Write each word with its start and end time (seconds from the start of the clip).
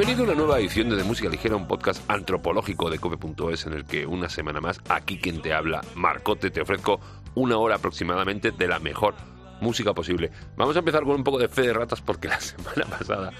Bienvenido 0.00 0.24
a 0.24 0.32
una 0.32 0.34
nueva 0.46 0.58
edición 0.58 0.88
de, 0.88 0.96
de 0.96 1.04
Música 1.04 1.28
Ligera, 1.28 1.56
un 1.56 1.68
podcast 1.68 2.10
antropológico 2.10 2.88
de 2.88 2.98
cope.es 2.98 3.66
en 3.66 3.74
el 3.74 3.84
que 3.84 4.06
una 4.06 4.30
semana 4.30 4.58
más, 4.58 4.80
aquí 4.88 5.18
quien 5.18 5.42
te 5.42 5.52
habla, 5.52 5.82
Marcote, 5.94 6.50
te 6.50 6.62
ofrezco 6.62 6.98
una 7.34 7.58
hora 7.58 7.74
aproximadamente 7.74 8.50
de 8.50 8.66
la 8.66 8.78
mejor 8.78 9.14
música 9.60 9.92
posible. 9.92 10.30
Vamos 10.56 10.74
a 10.74 10.78
empezar 10.78 11.02
con 11.02 11.16
un 11.16 11.22
poco 11.22 11.38
de 11.38 11.48
fe 11.48 11.66
de 11.66 11.74
ratas 11.74 12.00
porque 12.00 12.28
la 12.28 12.40
semana 12.40 12.86
pasada, 12.86 13.30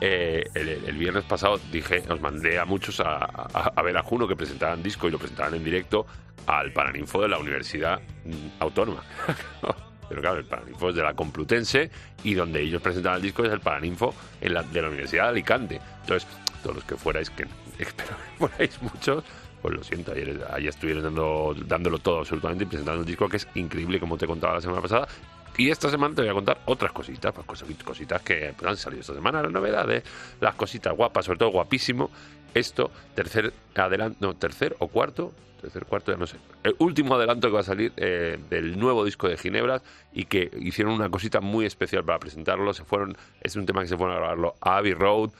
eh, 0.00 0.44
el, 0.54 0.96
viernes 0.96 1.24
pasado, 1.24 1.60
dije, 1.70 2.02
os 2.08 2.22
mandé 2.22 2.58
a 2.58 2.64
muchos 2.64 3.00
a, 3.00 3.26
a- 3.26 3.72
a 3.76 3.82
ver 3.82 3.98
a 3.98 4.02
Juno 4.02 4.26
que 4.26 4.34
presentaban 4.34 4.82
disco 4.82 5.08
y 5.08 5.10
lo 5.10 5.18
presentaban 5.18 5.56
en 5.56 5.64
directo 5.64 6.06
al 6.46 6.72
Paraninfo 6.72 7.20
de 7.20 7.28
la 7.28 7.38
Universidad 7.38 8.00
mm, 8.24 8.62
Autónoma. 8.62 9.02
Pero 10.08 10.20
claro, 10.20 10.38
el 10.38 10.44
Paraninfo 10.44 10.90
es 10.90 10.94
de 10.94 11.02
la 11.02 11.14
Complutense 11.14 11.90
y 12.24 12.34
donde 12.34 12.60
ellos 12.60 12.80
presentaban 12.80 13.16
el 13.16 13.22
disco 13.22 13.44
es 13.44 13.52
el 13.52 13.60
Paraninfo 13.60 14.14
de 14.40 14.48
la 14.50 14.62
Universidad 14.88 15.24
de 15.24 15.28
Alicante. 15.30 15.80
Entonces, 16.02 16.28
todos 16.62 16.76
los 16.76 16.84
que 16.84 16.96
fuerais, 16.96 17.30
que 17.30 17.46
espero 17.78 18.16
que 18.16 18.38
fuerais 18.38 18.82
muchos, 18.82 19.24
pues 19.60 19.74
lo 19.74 19.82
siento, 19.82 20.12
ayer, 20.12 20.40
ayer 20.52 20.68
estuvieron 20.68 21.02
dando, 21.02 21.54
dándolo 21.66 21.98
todo 21.98 22.20
absolutamente 22.20 22.64
y 22.64 22.66
presentando 22.66 23.00
un 23.00 23.06
disco 23.06 23.28
que 23.28 23.38
es 23.38 23.48
increíble, 23.54 23.98
como 24.00 24.16
te 24.16 24.26
contaba 24.26 24.54
la 24.54 24.60
semana 24.60 24.80
pasada. 24.80 25.08
Y 25.56 25.70
esta 25.70 25.90
semana 25.90 26.14
te 26.14 26.22
voy 26.22 26.30
a 26.30 26.34
contar 26.34 26.60
otras 26.66 26.92
cositas, 26.92 27.32
pues 27.32 27.44
cositas, 27.44 27.82
cositas 27.82 28.22
que 28.22 28.54
pues, 28.56 28.70
han 28.70 28.76
salido 28.76 29.00
esta 29.00 29.14
semana, 29.14 29.42
las 29.42 29.50
novedades, 29.50 30.04
las 30.40 30.54
cositas 30.54 30.94
guapas, 30.96 31.24
sobre 31.24 31.40
todo 31.40 31.50
guapísimo. 31.50 32.10
Esto, 32.54 32.92
tercer 33.14 33.52
adelanto, 33.74 34.18
no, 34.20 34.34
tercer 34.34 34.76
o 34.78 34.86
cuarto, 34.86 35.32
tercer, 35.58 35.84
cuarto, 35.84 36.12
ya 36.12 36.18
no 36.18 36.26
sé. 36.26 36.36
El 36.62 36.74
último 36.78 37.14
adelanto 37.14 37.48
que 37.48 37.54
va 37.54 37.60
a 37.60 37.64
salir 37.64 37.92
eh, 37.96 38.38
del 38.50 38.78
nuevo 38.78 39.04
disco 39.04 39.28
de 39.28 39.36
Ginebras 39.36 39.82
y 40.12 40.24
que 40.24 40.50
hicieron 40.60 40.94
una 40.94 41.10
cosita 41.10 41.40
muy 41.40 41.66
especial 41.66 42.04
para 42.04 42.18
presentarlo. 42.18 42.72
Se 42.72 42.84
fueron, 42.84 43.16
es 43.40 43.56
un 43.56 43.66
tema 43.66 43.82
que 43.82 43.88
se 43.88 43.96
fueron 43.96 44.16
a 44.16 44.20
grabarlo 44.20 44.54
a 44.60 44.78
Abbey 44.78 44.94
Road. 44.94 45.30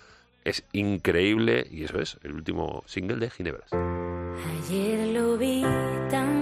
Es 0.45 0.65
increíble 0.73 1.67
y 1.71 1.85
eso 1.85 2.01
es 2.01 2.19
el 2.23 2.33
último 2.33 2.83
single 2.87 3.17
de 3.17 3.31
Ginebras. 3.31 3.73
Ayer 3.73 5.09
lo 5.09 5.37
vi 5.37 5.63
tan 6.11 6.38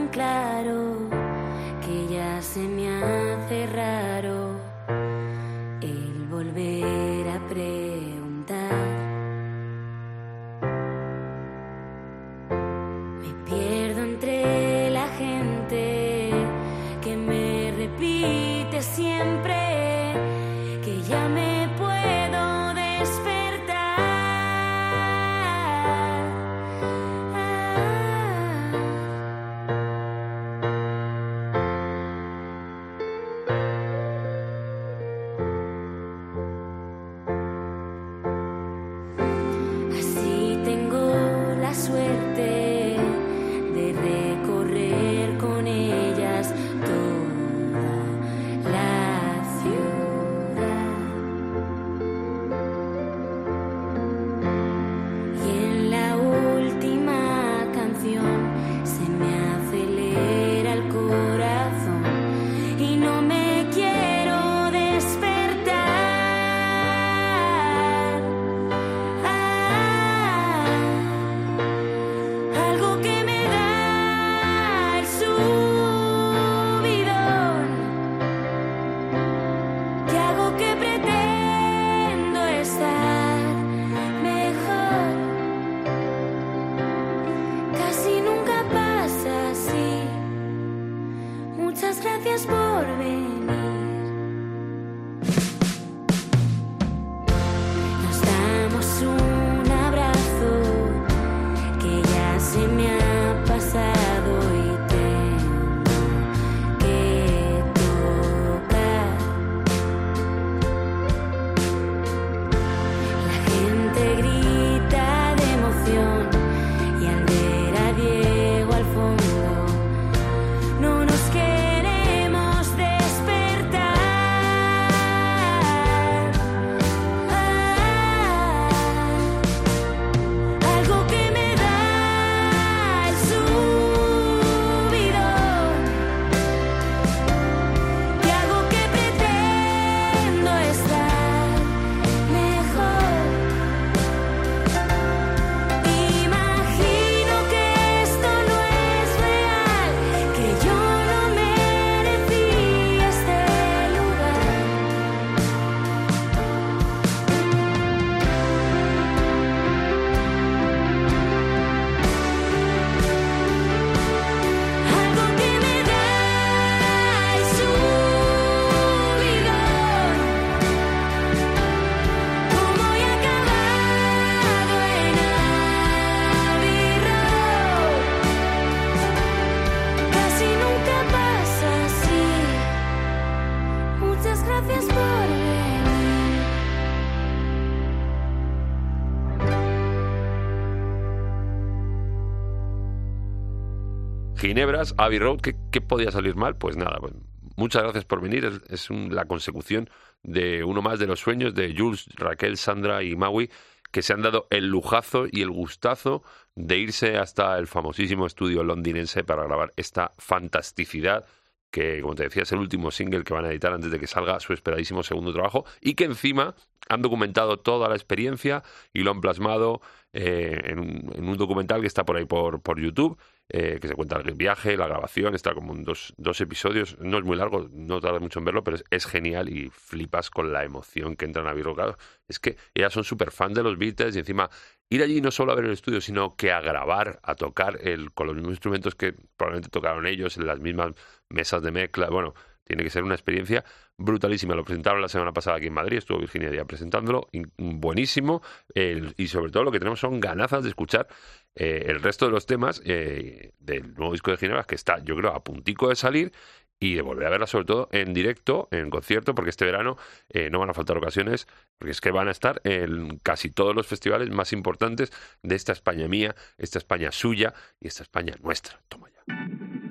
Ginebras, 194.47 194.95
Abbey 194.97 195.19
Road, 195.19 195.41
¿qué, 195.41 195.81
podía 195.81 196.11
salir 196.11 196.37
mal? 196.37 196.57
Pues 196.57 196.77
nada, 196.77 196.99
pues, 197.01 197.15
muchas 197.57 197.83
gracias 197.83 198.05
por 198.05 198.21
venir. 198.21 198.45
Es, 198.45 198.61
es 198.69 198.91
un- 198.91 199.15
la 199.15 199.25
consecución 199.27 199.91
de 200.23 200.63
uno 200.65 200.83
más 200.83 200.99
de 200.99 201.07
los 201.07 201.21
sueños 201.21 201.55
de 201.55 201.75
Jules, 201.77 202.09
Raquel, 202.15 202.57
Sandra 202.57 203.03
y 203.03 203.17
Maui, 203.17 203.51
que 203.91 204.03
se 204.03 204.13
han 204.13 204.23
dado 204.23 204.47
el 204.51 204.69
lujazo 204.69 205.27
y 205.31 205.43
el 205.43 205.51
gustazo 205.51 206.23
de 206.55 206.79
irse 206.79 207.17
hasta 207.17 207.59
el 207.59 207.67
famosísimo 207.67 208.27
estudio 208.27 208.63
londinense 208.63 209.25
para 209.25 209.45
grabar 209.45 209.73
esta 209.77 210.13
fantasticidad 210.19 211.25
que, 211.71 212.01
como 212.01 212.15
te 212.15 212.25
decía, 212.25 212.45
es 212.45 212.53
el 212.53 212.59
último 212.59 212.91
single 212.91 213.25
que 213.25 213.35
van 213.35 213.45
a 213.45 213.51
editar 213.51 213.73
antes 213.73 213.91
de 213.91 213.99
que 213.99 214.07
salga 214.07 214.39
su 214.41 214.53
esperadísimo 214.53 215.03
segundo 215.03 215.33
trabajo 215.33 215.65
y 215.81 215.95
que 215.95 216.05
encima 216.05 216.55
han 216.89 217.03
documentado 217.03 217.59
toda 217.59 217.89
la 217.89 217.97
experiencia 217.97 218.63
y 218.93 219.03
lo 219.03 219.11
han 219.11 219.21
plasmado 219.21 219.81
eh, 220.13 220.61
en, 220.65 220.79
un, 220.79 221.13
en 221.15 221.29
un 221.29 221.37
documental 221.37 221.81
que 221.81 221.87
está 221.87 222.05
por 222.05 222.17
ahí 222.17 222.25
por, 222.25 222.61
por 222.63 222.81
YouTube 222.81 223.19
eh, 223.49 223.79
que 223.81 223.87
se 223.87 223.95
cuenta 223.95 224.17
el 224.17 224.35
viaje, 224.35 224.77
la 224.77 224.89
grabación, 224.89 225.35
está 225.35 225.55
como 225.55 225.73
en 225.73 225.85
dos, 225.85 226.15
dos 226.17 226.41
episodios, 226.41 226.99
no 226.99 227.19
es 227.19 227.25
muy 227.25 227.37
largo, 227.37 227.69
no 227.73 228.01
tarda 228.01 228.19
mucho 228.19 228.41
en 228.41 228.45
verlo, 228.45 228.65
pero 228.65 228.79
es, 228.91 229.07
genial 229.07 229.49
y 229.49 229.71
flipas 229.71 230.31
con 230.31 230.53
la 230.53 230.65
emoción 230.65 231.15
que 231.15 231.27
entran 231.27 231.47
a 231.47 231.53
verlo. 231.53 231.75
Claro, 231.75 231.97
es 232.27 232.41
que 232.41 232.57
ellas 232.75 232.93
son 232.93 233.05
súper 233.05 233.31
fan 233.31 233.55
de 233.55 233.63
los 233.63 233.79
Beatles 233.79 234.17
y 234.17 234.19
encima 234.19 234.51
ir 234.91 235.03
allí 235.03 235.21
no 235.21 235.31
solo 235.31 235.53
a 235.53 235.55
ver 235.55 235.67
el 235.67 235.73
estudio, 235.73 236.01
sino 236.01 236.35
que 236.37 236.51
a 236.51 236.61
grabar, 236.61 237.21
a 237.23 237.35
tocar 237.37 237.79
el, 237.83 238.13
con 238.13 238.27
los 238.27 238.35
mismos 238.35 238.53
instrumentos 238.53 238.95
que 238.95 239.15
probablemente 239.37 239.69
tocaron 239.69 240.07
ellos 240.07 240.37
en 240.37 240.47
las 240.47 240.59
mismas 240.59 240.95
mesas 241.29 241.63
de 241.63 241.71
mezcla, 241.71 242.09
bueno, 242.11 242.35
tiene 242.67 242.83
que 242.83 242.91
ser 242.91 243.05
una 243.05 243.15
experiencia 243.15 243.65
brutalísima. 243.97 244.55
Lo 244.55 244.65
presentaron 244.65 245.01
la 245.01 245.09
semana 245.09 245.33
pasada 245.33 245.57
aquí 245.57 245.67
en 245.67 245.73
Madrid, 245.73 245.99
estuvo 245.99 246.19
Virginia 246.19 246.51
Díaz 246.51 246.67
presentándolo, 246.67 247.29
buenísimo. 247.57 248.43
y 248.75 249.29
sobre 249.29 249.53
todo 249.53 249.65
lo 249.65 249.73
que 249.73 249.79
tenemos 249.79 250.01
son 250.01 250.21
ganazas 250.21 250.65
de 250.65 250.71
escuchar 250.71 251.09
eh, 251.55 251.87
el 251.87 252.03
resto 252.03 252.27
de 252.27 252.33
los 252.33 252.47
temas 252.47 252.83
eh, 252.85 253.53
del 253.59 253.95
nuevo 253.95 254.13
disco 254.13 254.31
de 254.31 254.37
Ginebra, 254.37 254.65
que 254.65 254.75
está, 254.75 254.99
yo 255.03 255.17
creo, 255.17 255.33
a 255.33 255.43
puntico 255.43 255.89
de 255.89 255.97
salir. 255.97 256.33
Y 256.79 256.95
de 256.95 257.01
volver 257.01 257.27
a 257.27 257.31
verla 257.31 257.47
sobre 257.47 257.65
todo 257.65 257.89
en 257.91 258.13
directo, 258.13 258.69
en 258.71 258.91
concierto, 258.91 259.35
porque 259.35 259.49
este 259.49 259.65
verano 259.65 259.97
eh, 260.29 260.51
no 260.51 260.59
van 260.59 260.69
a 260.69 260.75
faltar 260.75 260.99
ocasiones, 260.99 261.49
porque 261.79 261.93
es 261.93 262.03
que 262.03 262.11
van 262.11 262.29
a 262.29 262.33
estar 262.33 262.61
en 262.65 263.19
casi 263.21 263.49
todos 263.49 263.75
los 263.75 263.87
festivales 263.87 264.29
más 264.29 264.53
importantes 264.53 265.11
de 265.43 265.55
esta 265.55 265.73
España 265.73 266.07
mía, 266.07 266.35
esta 266.59 266.79
España 266.79 267.13
suya 267.13 267.55
y 267.81 267.89
esta 267.89 268.03
España 268.03 268.35
nuestra. 268.43 268.79
Toma 268.89 269.09
ya. 269.09 269.86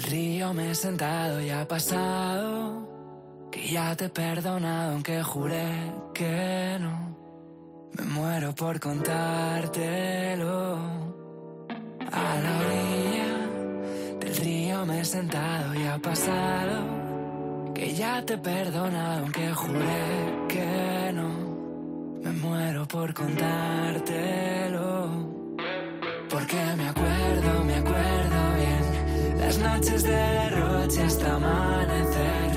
Del 0.00 0.10
río 0.10 0.54
me 0.54 0.70
he 0.70 0.74
sentado 0.74 1.40
y 1.40 1.50
ha 1.50 1.66
pasado 1.66 3.48
que 3.50 3.68
ya 3.68 3.94
te 3.96 4.06
he 4.06 4.08
perdonado 4.08 4.92
aunque 4.92 5.22
juré 5.22 5.92
que 6.14 6.78
no. 6.80 7.16
Me 7.98 8.04
muero 8.04 8.54
por 8.54 8.78
contártelo. 8.80 10.78
A 12.12 12.40
la 12.44 12.58
orilla 12.60 14.18
del 14.20 14.36
río 14.36 14.86
me 14.86 15.00
he 15.00 15.04
sentado 15.04 15.74
y 15.74 15.84
ha 15.86 15.98
pasado 15.98 17.72
que 17.74 17.92
ya 17.94 18.24
te 18.24 18.34
he 18.34 18.38
perdonado 18.38 19.20
aunque 19.20 19.52
juré 19.52 20.46
que 20.48 21.12
no. 21.12 21.28
Me 22.22 22.32
muero 22.32 22.86
por 22.86 23.12
contártelo. 23.12 24.70
Porque 26.30 26.56
me 26.76 26.88
acuerdo, 26.88 27.59
Las 29.50 29.58
noches 29.58 30.04
de 30.04 30.12
derroche 30.12 31.02
hasta 31.02 31.34
amanecer 31.34 32.50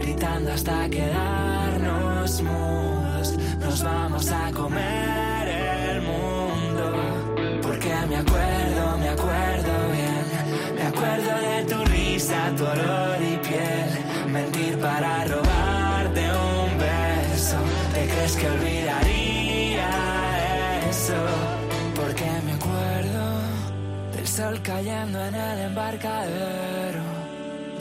Gritando 0.00 0.50
hasta 0.50 0.88
quedarnos 0.90 2.42
mudos. 2.42 3.38
Nos 3.60 3.84
vamos 3.84 4.32
a 4.32 4.50
comer 4.50 5.46
el 5.46 6.02
mundo 6.02 6.92
Porque 7.62 7.94
me 8.08 8.16
acuerdo, 8.16 8.98
me 8.98 9.08
acuerdo 9.10 9.72
bien. 9.92 10.74
Me 10.74 10.82
acuerdo 10.88 11.30
de 11.38 11.72
tu 11.72 11.84
risa, 11.84 12.52
tu 12.56 12.64
olor 12.64 13.18
y 13.22 13.36
piel. 13.46 14.32
Mentir 14.32 14.76
para 14.80 15.26
robarte 15.26 16.20
un 16.32 16.78
beso. 16.78 17.58
¿Te 17.94 18.08
crees 18.08 18.34
que 18.34 18.48
olvidaría 18.48 18.99
cayendo 24.62 25.22
en 25.22 25.34
el 25.34 25.58
embarcadero, 25.66 27.02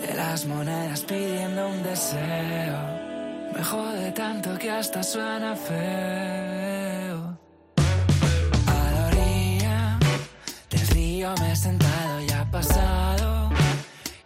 de 0.01 0.13
las 0.13 0.45
monedas 0.45 1.01
pidiendo 1.01 1.69
un 1.69 1.81
deseo. 1.83 2.77
Me 3.55 3.63
jode 3.63 4.11
tanto 4.11 4.57
que 4.57 4.69
hasta 4.69 5.01
suena 5.01 5.55
feo. 5.55 7.37
A 8.67 8.91
la 8.93 9.07
orilla 9.07 9.99
del 10.69 10.87
río 10.89 11.33
me 11.39 11.53
he 11.53 11.55
sentado 11.55 12.21
y 12.21 12.29
ha 12.31 12.43
pasado. 12.51 13.49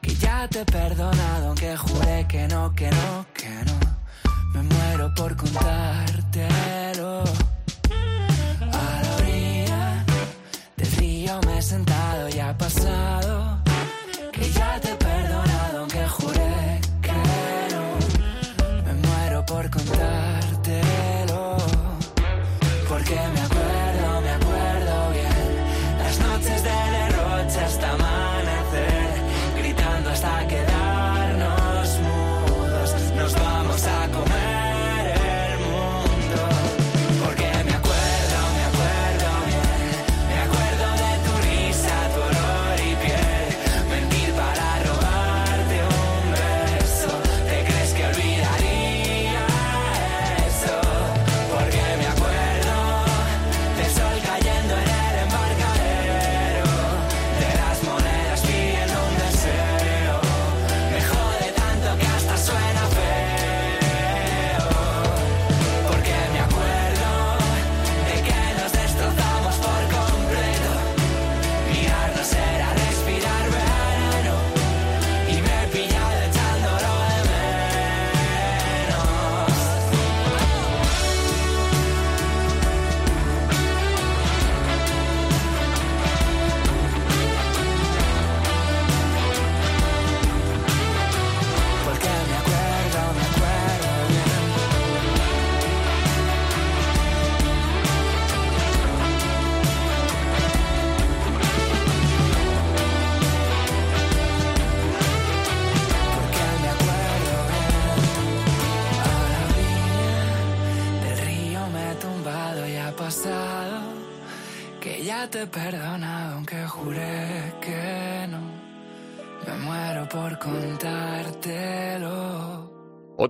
Que 0.02 0.16
ya 0.16 0.48
te 0.48 0.62
he 0.62 0.66
perdonado, 0.66 1.50
aunque 1.50 1.78
juré 1.78 2.26
que 2.28 2.48
no, 2.48 2.74
que 2.74 2.90
no, 2.90 3.26
que 3.34 3.50
no. 3.68 3.80
Me 4.54 4.64
muero 4.64 5.14
por 5.14 5.38
contártelo. 5.38 7.24
Pasado. 12.64 13.53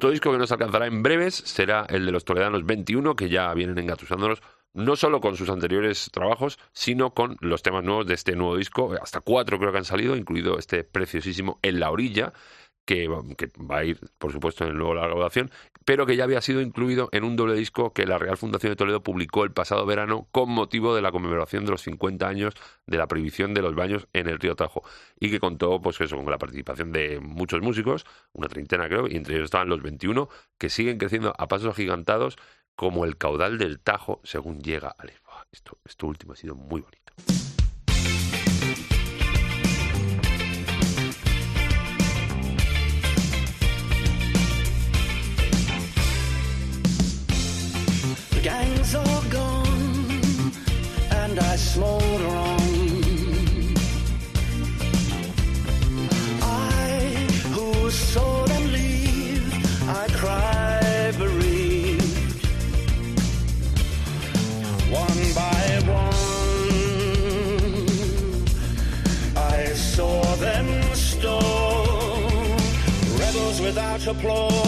Otro 0.03 0.11
disco 0.11 0.33
que 0.33 0.37
nos 0.37 0.51
alcanzará 0.51 0.85
en 0.85 1.01
breves 1.01 1.33
será 1.33 1.85
el 1.87 2.05
de 2.05 2.11
los 2.11 2.25
Toledanos 2.25 2.65
21, 2.65 3.15
que 3.15 3.29
ya 3.29 3.53
vienen 3.53 3.77
engatusándonos 3.77 4.41
no 4.73 4.97
solo 4.97 5.21
con 5.21 5.37
sus 5.37 5.49
anteriores 5.49 6.09
trabajos, 6.11 6.59
sino 6.73 7.13
con 7.13 7.37
los 7.39 7.63
temas 7.63 7.85
nuevos 7.85 8.05
de 8.05 8.15
este 8.15 8.35
nuevo 8.35 8.57
disco. 8.57 8.93
Hasta 9.01 9.21
cuatro 9.21 9.57
creo 9.59 9.71
que 9.71 9.77
han 9.77 9.85
salido, 9.85 10.17
incluido 10.17 10.59
este 10.59 10.83
preciosísimo 10.83 11.57
En 11.61 11.79
la 11.79 11.89
orilla, 11.89 12.33
que, 12.85 13.09
que 13.37 13.49
va 13.59 13.77
a 13.77 13.85
ir, 13.85 13.99
por 14.17 14.31
supuesto, 14.31 14.63
en 14.63 14.71
el 14.71 14.77
nuevo 14.77 14.93
larga 14.93 15.15
duración, 15.15 15.51
pero 15.85 16.05
que 16.05 16.15
ya 16.15 16.23
había 16.23 16.41
sido 16.41 16.61
incluido 16.61 17.09
en 17.11 17.23
un 17.23 17.35
doble 17.35 17.55
disco 17.55 17.93
que 17.93 18.05
la 18.05 18.17
Real 18.17 18.37
Fundación 18.37 18.71
de 18.71 18.75
Toledo 18.75 19.03
publicó 19.03 19.43
el 19.43 19.51
pasado 19.51 19.85
verano 19.85 20.27
con 20.31 20.49
motivo 20.49 20.95
de 20.95 21.01
la 21.01 21.11
conmemoración 21.11 21.65
de 21.65 21.71
los 21.71 21.81
50 21.81 22.27
años 22.27 22.53
de 22.85 22.97
la 22.97 23.07
prohibición 23.07 23.53
de 23.53 23.61
los 23.61 23.75
baños 23.75 24.07
en 24.13 24.27
el 24.27 24.39
río 24.39 24.55
Tajo 24.55 24.83
y 25.19 25.29
que 25.29 25.39
contó 25.39 25.81
pues 25.81 25.99
eso 26.01 26.15
con 26.15 26.29
la 26.29 26.37
participación 26.37 26.91
de 26.91 27.19
muchos 27.19 27.61
músicos, 27.61 28.05
una 28.33 28.47
treintena 28.47 28.87
creo, 28.87 29.07
y 29.07 29.15
entre 29.15 29.35
ellos 29.35 29.45
estaban 29.45 29.69
los 29.69 29.81
21 29.81 30.29
que 30.57 30.69
siguen 30.69 30.97
creciendo 30.97 31.33
a 31.37 31.47
pasos 31.47 31.69
agigantados 31.69 32.37
como 32.75 33.05
el 33.05 33.17
caudal 33.17 33.57
del 33.57 33.79
Tajo 33.79 34.21
según 34.23 34.61
llega 34.61 34.95
a 34.97 35.05
Lisboa. 35.05 35.47
Esto, 35.51 35.77
esto 35.85 36.07
último 36.07 36.33
ha 36.33 36.35
sido 36.35 36.55
muy 36.55 36.81
bonito. 36.81 37.42
Applause. 74.13 74.62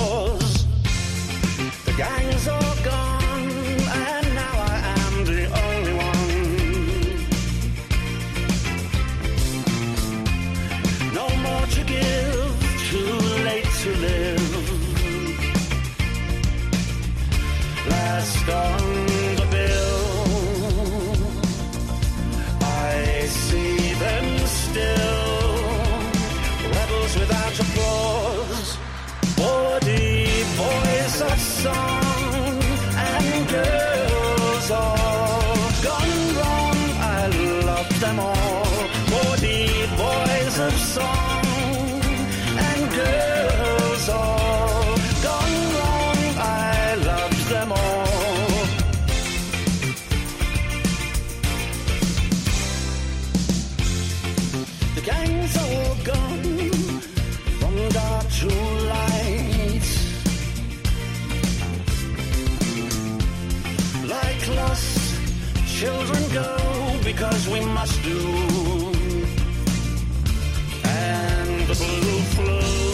Children 65.75 66.23
go 66.31 66.57
because 67.03 67.49
we 67.49 67.59
must 67.59 68.01
do. 68.01 68.17
And 70.85 71.67
the 71.67 71.75
blue 71.75 72.21
flu 72.33 72.84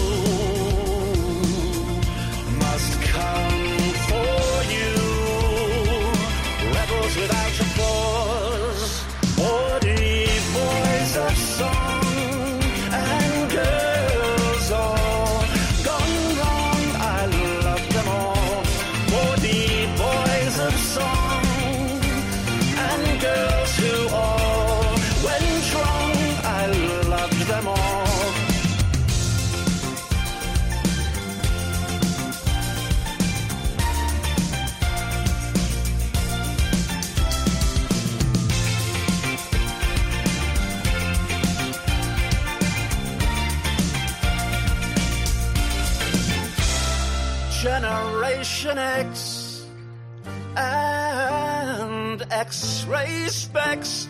X-ray. 52.93 54.07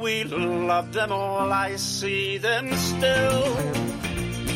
We 0.00 0.24
love 0.24 0.92
them 0.92 1.12
all. 1.12 1.52
I 1.52 1.76
see 1.76 2.38
them 2.38 2.72
still. 2.74 3.56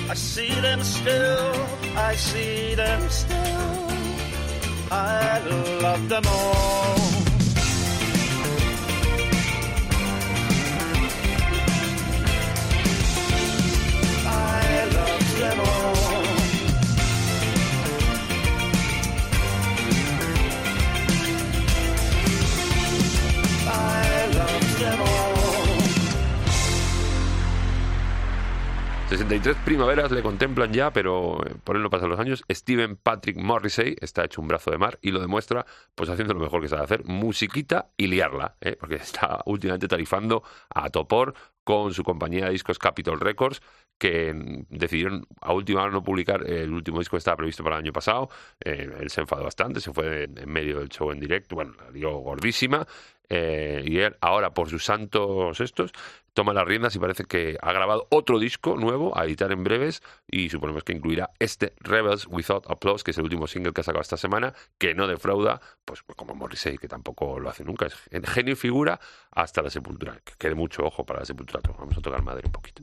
I 0.09 0.15
see 0.15 0.55
them 0.61 0.83
still. 0.83 1.67
I 1.97 2.15
see 2.15 2.75
them 2.75 3.09
still. 3.11 3.89
I 4.91 5.39
love 5.83 6.09
them 6.09 6.25
all. 6.27 7.04
63 29.35 29.65
primaveras 29.65 30.13
le 30.13 30.23
contemplan 30.23 30.73
ya, 30.73 30.93
pero 30.93 31.45
eh, 31.45 31.57
por 31.65 31.75
él 31.75 31.83
no 31.83 31.91
pasan 31.91 32.09
los 32.09 32.21
años. 32.21 32.45
Steven 32.49 32.95
Patrick 32.97 33.37
Morrissey 33.37 33.97
está 34.01 34.25
hecho 34.25 34.41
un 34.41 34.47
brazo 34.47 34.71
de 34.71 34.79
mar 34.79 34.99
y 35.03 35.11
lo 35.11 35.21
demuestra 35.21 35.67
pues 35.97 36.09
haciendo 36.09 36.35
lo 36.35 36.41
mejor 36.41 36.63
que 36.63 36.69
sabe 36.69 36.85
hacer, 36.85 37.05
musiquita 37.05 37.89
y 37.97 38.07
liarla, 38.07 38.55
¿eh? 38.61 38.77
porque 38.79 38.95
está 39.03 39.41
últimamente 39.47 39.89
tarifando 39.89 40.45
a 40.73 40.89
topor 40.89 41.35
con 41.65 41.93
su 41.93 42.05
compañía 42.05 42.45
de 42.45 42.53
discos 42.53 42.79
Capitol 42.79 43.19
Records, 43.19 43.61
que 43.99 44.33
mm, 44.33 44.67
decidieron 44.69 45.27
a 45.41 45.53
última 45.53 45.83
hora 45.83 45.91
no 45.91 46.05
publicar 46.05 46.49
el 46.49 46.73
último 46.73 47.01
disco 47.01 47.17
que 47.17 47.19
estaba 47.19 47.39
previsto 47.39 47.65
para 47.65 47.77
el 47.77 47.83
año 47.83 47.93
pasado. 47.93 48.29
Eh, 48.65 48.89
él 49.01 49.11
se 49.11 49.23
enfadó 49.23 49.43
bastante, 49.43 49.81
se 49.81 49.93
fue 49.93 50.25
en 50.25 50.49
medio 50.49 50.79
del 50.79 50.91
show 50.91 51.11
en 51.11 51.19
directo, 51.19 51.57
bueno, 51.57 51.73
la 51.77 51.91
dio 51.91 52.13
gordísima. 52.19 52.87
Eh, 53.29 53.83
y 53.87 53.99
él 53.99 54.17
ahora 54.21 54.53
por 54.53 54.69
sus 54.69 54.85
santos 54.85 55.61
estos 55.61 55.93
toma 56.35 56.53
las 56.53 56.67
riendas 56.67 56.95
y 56.97 56.99
parece 56.99 57.25
que 57.25 57.57
ha 57.63 57.73
grabado 57.73 58.07
otro 58.11 58.39
disco 58.39 58.77
nuevo 58.77 59.17
a 59.17 59.25
editar 59.25 59.53
en 59.53 59.65
breves 59.65 60.03
y 60.27 60.51
suponemos 60.51 60.83
que 60.83 60.93
incluirá 60.93 61.31
este 61.39 61.75
Rebels 61.81 62.27
Without 62.29 62.69
Applause 62.69 63.05
que 63.05 63.13
es 63.13 63.19
el 63.19 63.25
último 63.25 63.47
single 63.47 63.73
que 63.73 63.81
ha 63.81 63.85
sacado 63.85 64.03
esta 64.03 64.17
semana 64.17 64.53
que 64.79 64.95
no 64.95 65.07
defrauda 65.07 65.61
pues 65.85 66.03
como 66.03 66.35
Morrissey 66.35 66.77
que 66.77 66.89
tampoco 66.89 67.39
lo 67.39 67.49
hace 67.49 67.65
nunca. 67.65 67.87
Es 67.87 68.29
genio 68.29 68.53
y 68.53 68.57
figura 68.57 69.01
hasta 69.31 69.63
la 69.63 69.71
sepultura. 69.71 70.21
Que 70.25 70.35
quede 70.39 70.55
mucho 70.55 70.85
ojo 70.85 71.07
para 71.07 71.21
la 71.21 71.27
sepultura 71.27 71.61
vamos 71.79 71.97
a 71.97 72.01
tocar 72.01 72.23
madera 72.23 72.49
un 72.49 72.53
poquito 72.53 72.83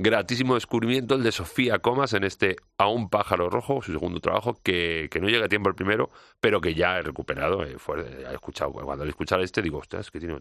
Gratísimo 0.00 0.54
descubrimiento 0.54 1.16
el 1.16 1.24
de 1.24 1.32
Sofía 1.32 1.80
Comas 1.80 2.12
en 2.12 2.22
este 2.22 2.54
A 2.76 2.86
un 2.86 3.10
pájaro 3.10 3.50
rojo, 3.50 3.82
su 3.82 3.90
segundo 3.90 4.20
trabajo, 4.20 4.54
que, 4.62 5.08
que 5.10 5.18
no 5.18 5.28
llega 5.28 5.46
a 5.46 5.48
tiempo 5.48 5.68
el 5.68 5.74
primero, 5.74 6.08
pero 6.38 6.60
que 6.60 6.72
ya 6.74 6.98
he 6.98 7.02
recuperado. 7.02 7.64
eh, 7.64 7.74
fue- 7.78 8.06
he 8.30 8.32
escuchado, 8.32 8.70
cuando 8.70 9.04
he 9.04 9.08
escuchado 9.08 9.42
este, 9.42 9.60
digo, 9.60 9.78
ostras, 9.78 10.12
que 10.12 10.20
tiene 10.20 10.36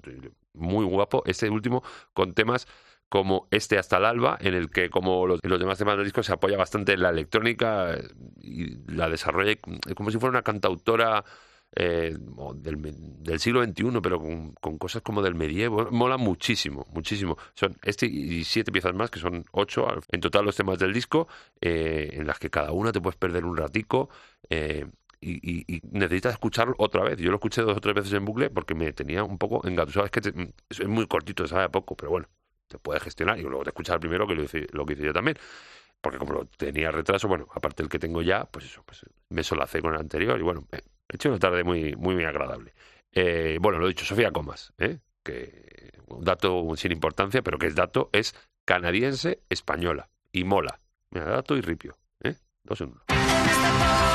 muy 0.54 0.86
guapo. 0.86 1.24
Este 1.26 1.50
último 1.50 1.82
con 2.14 2.34
temas 2.36 2.68
como 3.10 3.48
este 3.50 3.80
hasta 3.80 3.98
el 3.98 4.06
alba, 4.06 4.38
en 4.42 4.54
el 4.54 4.70
que, 4.70 4.92
como 4.92 5.26
los, 5.26 5.40
los 5.42 5.60
demás 5.60 5.80
temas 5.80 5.96
del 5.96 6.06
disco, 6.06 6.22
se 6.22 6.34
apoya 6.34 6.56
bastante 6.56 6.94
en 6.94 7.02
la 7.02 7.10
electrónica 7.10 7.96
eh, 7.96 8.04
y 8.40 8.76
la 8.94 9.10
desarrolla 9.10 9.56
como 9.96 10.12
si 10.12 10.20
fuera 10.20 10.30
una 10.34 10.44
cantautora 10.44 11.24
eh, 11.76 12.16
del, 12.56 13.40
siglo 13.40 13.64
XXI, 13.64 14.02
pero 14.02 14.20
con, 14.20 14.78
cosas 14.78 15.02
como 15.02 15.22
del 15.22 15.36
medievo. 15.36 15.90
Mola 15.92 16.18
muchísimo, 16.18 16.86
muchísimo. 16.94 17.38
Son 17.54 17.76
este 17.84 18.06
y 18.08 18.44
siete 18.44 18.72
piezas 18.72 18.94
más, 18.94 19.10
que 19.12 19.20
son 19.20 19.46
ocho 19.52 19.88
en 20.12 20.20
total 20.22 20.46
los 20.46 20.56
temas 20.56 20.80
del 20.80 20.94
disco, 20.94 21.28
eh, 21.62 22.10
en 22.14 22.26
las 22.28 22.40
que 22.40 22.50
cada 22.50 22.72
una 22.72 22.92
te 22.92 23.02
puedes 23.02 23.18
perder 23.18 23.46
un 23.46 23.58
ratico. 23.58 24.10
eh, 24.50 24.86
y, 25.20 25.82
necesitas 25.92 26.34
escucharlo 26.34 26.76
otra 26.78 27.04
vez. 27.04 27.18
Yo 27.18 27.30
lo 27.32 27.38
escuché 27.38 27.62
dos 27.64 27.78
o 27.78 27.82
tres 27.82 27.96
veces 27.96 28.14
en 28.14 28.24
bucle 28.26 28.50
porque 28.52 28.76
me 28.76 28.94
tenía 28.94 29.24
un 29.24 29.38
poco 29.38 29.66
engatusado. 29.68 30.06
Es 30.06 30.12
que 30.12 30.22
te- 30.22 30.54
es 30.70 30.88
muy 30.88 31.08
cortito, 31.08 31.48
sabe 31.48 31.64
a 31.64 31.70
poco, 31.70 31.96
pero 31.96 32.12
bueno, 32.12 32.28
te 32.68 32.78
puedes 32.80 33.02
gestionar 33.04 33.40
y 33.40 33.44
luego 33.44 33.64
te 33.64 33.70
escuchas 33.72 33.98
primero 34.00 34.28
que 34.28 34.36
lo 34.36 34.44
hice, 34.44 34.68
lo 34.72 34.86
que 34.86 34.94
hice 34.94 35.04
yo 35.06 35.14
también. 35.14 35.38
Porque 36.02 36.20
como 36.20 36.34
lo 36.34 36.46
tenía 36.46 36.92
retraso, 36.92 37.28
bueno, 37.28 37.48
aparte 37.54 37.84
del 37.84 37.90
que 37.90 38.00
tengo 38.00 38.22
ya, 38.22 38.46
pues 38.46 38.66
eso, 38.66 38.84
pues 38.86 39.06
me 39.30 39.44
solacé 39.44 39.82
con 39.82 39.94
el 39.94 40.00
anterior 40.00 40.40
y 40.40 40.44
bueno, 40.44 40.68
eh, 40.72 40.82
he 41.10 41.16
hecho 41.16 41.30
una 41.30 41.40
tarde 41.40 41.64
muy, 41.64 41.96
muy, 41.96 42.16
muy 42.16 42.26
agradable. 42.26 42.74
Eh, 43.12 43.58
bueno, 43.62 43.80
lo 43.80 43.86
he 43.86 43.90
dicho, 43.90 44.06
Sofía 44.06 44.32
Comas, 44.32 44.74
¿eh? 44.78 45.00
que 45.24 45.92
un 46.08 46.24
dato 46.24 46.76
sin 46.76 46.92
importancia, 46.92 47.42
pero 47.42 47.58
que 47.58 47.68
es 47.68 47.76
dato, 47.76 48.10
es 48.14 48.36
canadiense 48.66 49.42
española 49.50 50.10
y 50.32 50.44
mola. 50.44 50.80
Mira, 51.12 51.26
dato 51.26 51.56
y 51.56 51.62
ripio, 51.62 51.98
¿eh? 52.22 52.36
Dos 52.64 52.82
en 52.82 52.90
uno. 52.90 54.07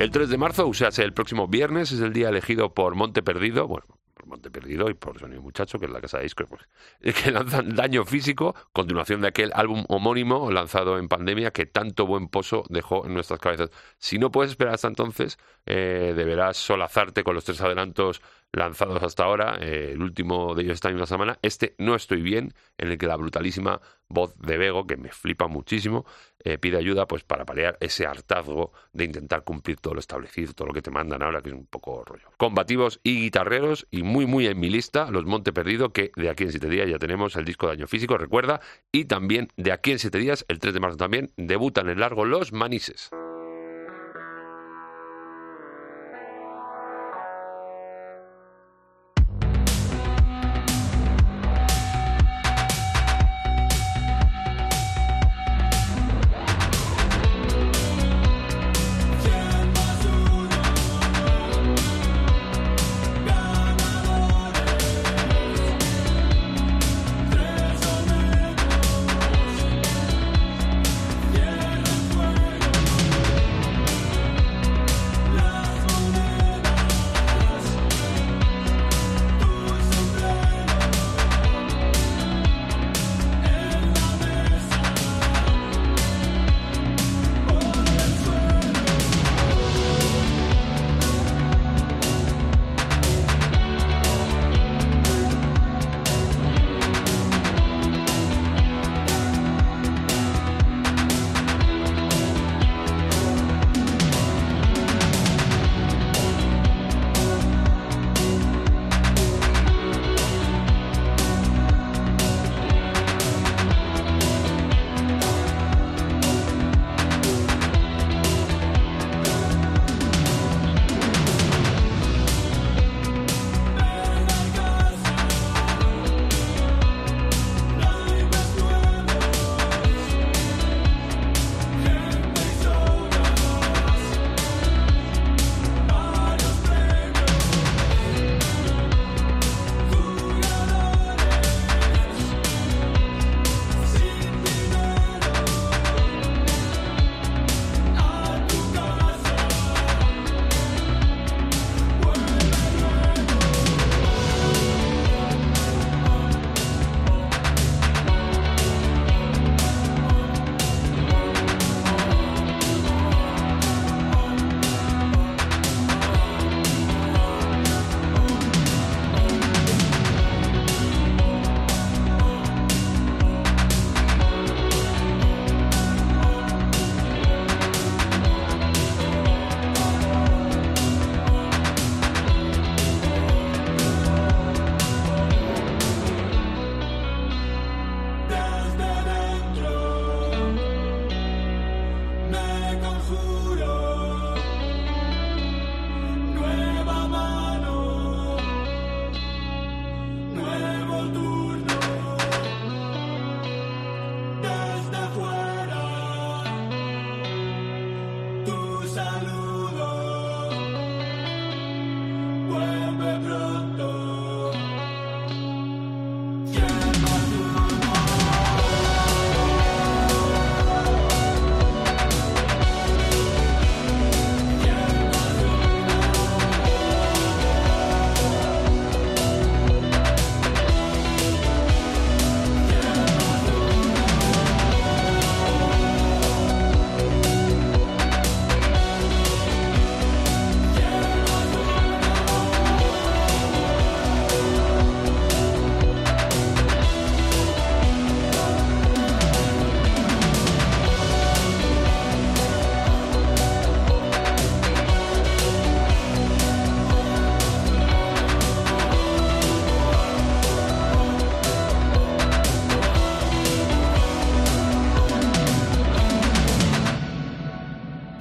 El 0.00 0.10
3 0.10 0.30
de 0.30 0.38
marzo, 0.38 0.66
o 0.66 0.72
sea, 0.72 0.88
el 1.04 1.12
próximo 1.12 1.46
viernes, 1.46 1.92
es 1.92 2.00
el 2.00 2.14
día 2.14 2.30
elegido 2.30 2.72
por 2.72 2.94
Monte 2.94 3.22
Perdido, 3.22 3.68
bueno, 3.68 3.84
por 4.14 4.26
Monte 4.28 4.50
Perdido 4.50 4.88
y 4.88 4.94
por 4.94 5.18
Sonido 5.18 5.42
Muchacho, 5.42 5.78
que 5.78 5.84
es 5.84 5.92
la 5.92 6.00
casa 6.00 6.16
de 6.16 6.22
discos, 6.22 6.46
pues, 6.48 6.62
que 7.22 7.30
lanzan 7.30 7.74
Daño 7.74 8.06
Físico, 8.06 8.54
continuación 8.72 9.20
de 9.20 9.28
aquel 9.28 9.52
álbum 9.54 9.84
homónimo 9.90 10.50
lanzado 10.50 10.98
en 10.98 11.06
pandemia 11.06 11.50
que 11.50 11.66
tanto 11.66 12.06
buen 12.06 12.28
pozo 12.28 12.64
dejó 12.70 13.04
en 13.04 13.12
nuestras 13.12 13.40
cabezas. 13.40 13.68
Si 13.98 14.18
no 14.18 14.30
puedes 14.30 14.52
esperar 14.52 14.72
hasta 14.72 14.88
entonces, 14.88 15.38
eh, 15.66 16.14
deberás 16.16 16.56
solazarte 16.56 17.22
con 17.22 17.34
los 17.34 17.44
tres 17.44 17.60
adelantos 17.60 18.22
lanzados 18.52 19.02
hasta 19.02 19.24
ahora. 19.24 19.58
Eh, 19.60 19.90
el 19.92 20.02
último 20.02 20.54
de 20.54 20.62
ellos 20.62 20.74
está 20.74 20.88
en 20.88 21.06
semana. 21.06 21.38
Este 21.42 21.74
No 21.78 21.94
Estoy 21.94 22.22
Bien, 22.22 22.54
en 22.78 22.90
el 22.90 22.98
que 22.98 23.06
la 23.06 23.16
brutalísima 23.16 23.80
voz 24.08 24.36
de 24.38 24.58
Bego, 24.58 24.86
que 24.86 24.96
me 24.96 25.10
flipa 25.10 25.46
muchísimo, 25.46 26.04
eh, 26.44 26.58
pide 26.58 26.78
ayuda 26.78 27.06
pues 27.06 27.24
para 27.24 27.44
paliar 27.44 27.76
ese 27.80 28.06
hartazgo 28.06 28.72
de 28.92 29.04
intentar 29.04 29.44
cumplir 29.44 29.78
todo 29.78 29.94
lo 29.94 30.00
establecido, 30.00 30.52
todo 30.52 30.68
lo 30.68 30.74
que 30.74 30.82
te 30.82 30.90
mandan 30.90 31.22
ahora, 31.22 31.42
que 31.42 31.50
es 31.50 31.54
un 31.54 31.66
poco 31.66 32.04
rollo. 32.04 32.28
Combativos 32.36 33.00
y 33.02 33.20
guitarreros, 33.20 33.86
y 33.90 34.02
muy, 34.02 34.26
muy 34.26 34.46
en 34.46 34.58
mi 34.58 34.70
lista, 34.70 35.10
Los 35.10 35.24
Monte 35.24 35.52
Perdido, 35.52 35.92
que 35.92 36.12
de 36.16 36.30
aquí 36.30 36.44
en 36.44 36.50
siete 36.50 36.68
días 36.68 36.88
ya 36.88 36.98
tenemos 36.98 37.36
el 37.36 37.44
disco 37.44 37.66
de 37.66 37.74
Año 37.74 37.86
Físico, 37.86 38.16
recuerda, 38.18 38.60
y 38.92 39.04
también 39.04 39.48
de 39.56 39.72
aquí 39.72 39.92
en 39.92 39.98
siete 39.98 40.18
días, 40.18 40.44
el 40.48 40.58
3 40.58 40.74
de 40.74 40.80
marzo 40.80 40.96
también, 40.96 41.30
debutan 41.36 41.88
en 41.88 42.00
largo 42.00 42.24
Los 42.24 42.52
Manises. 42.52 43.10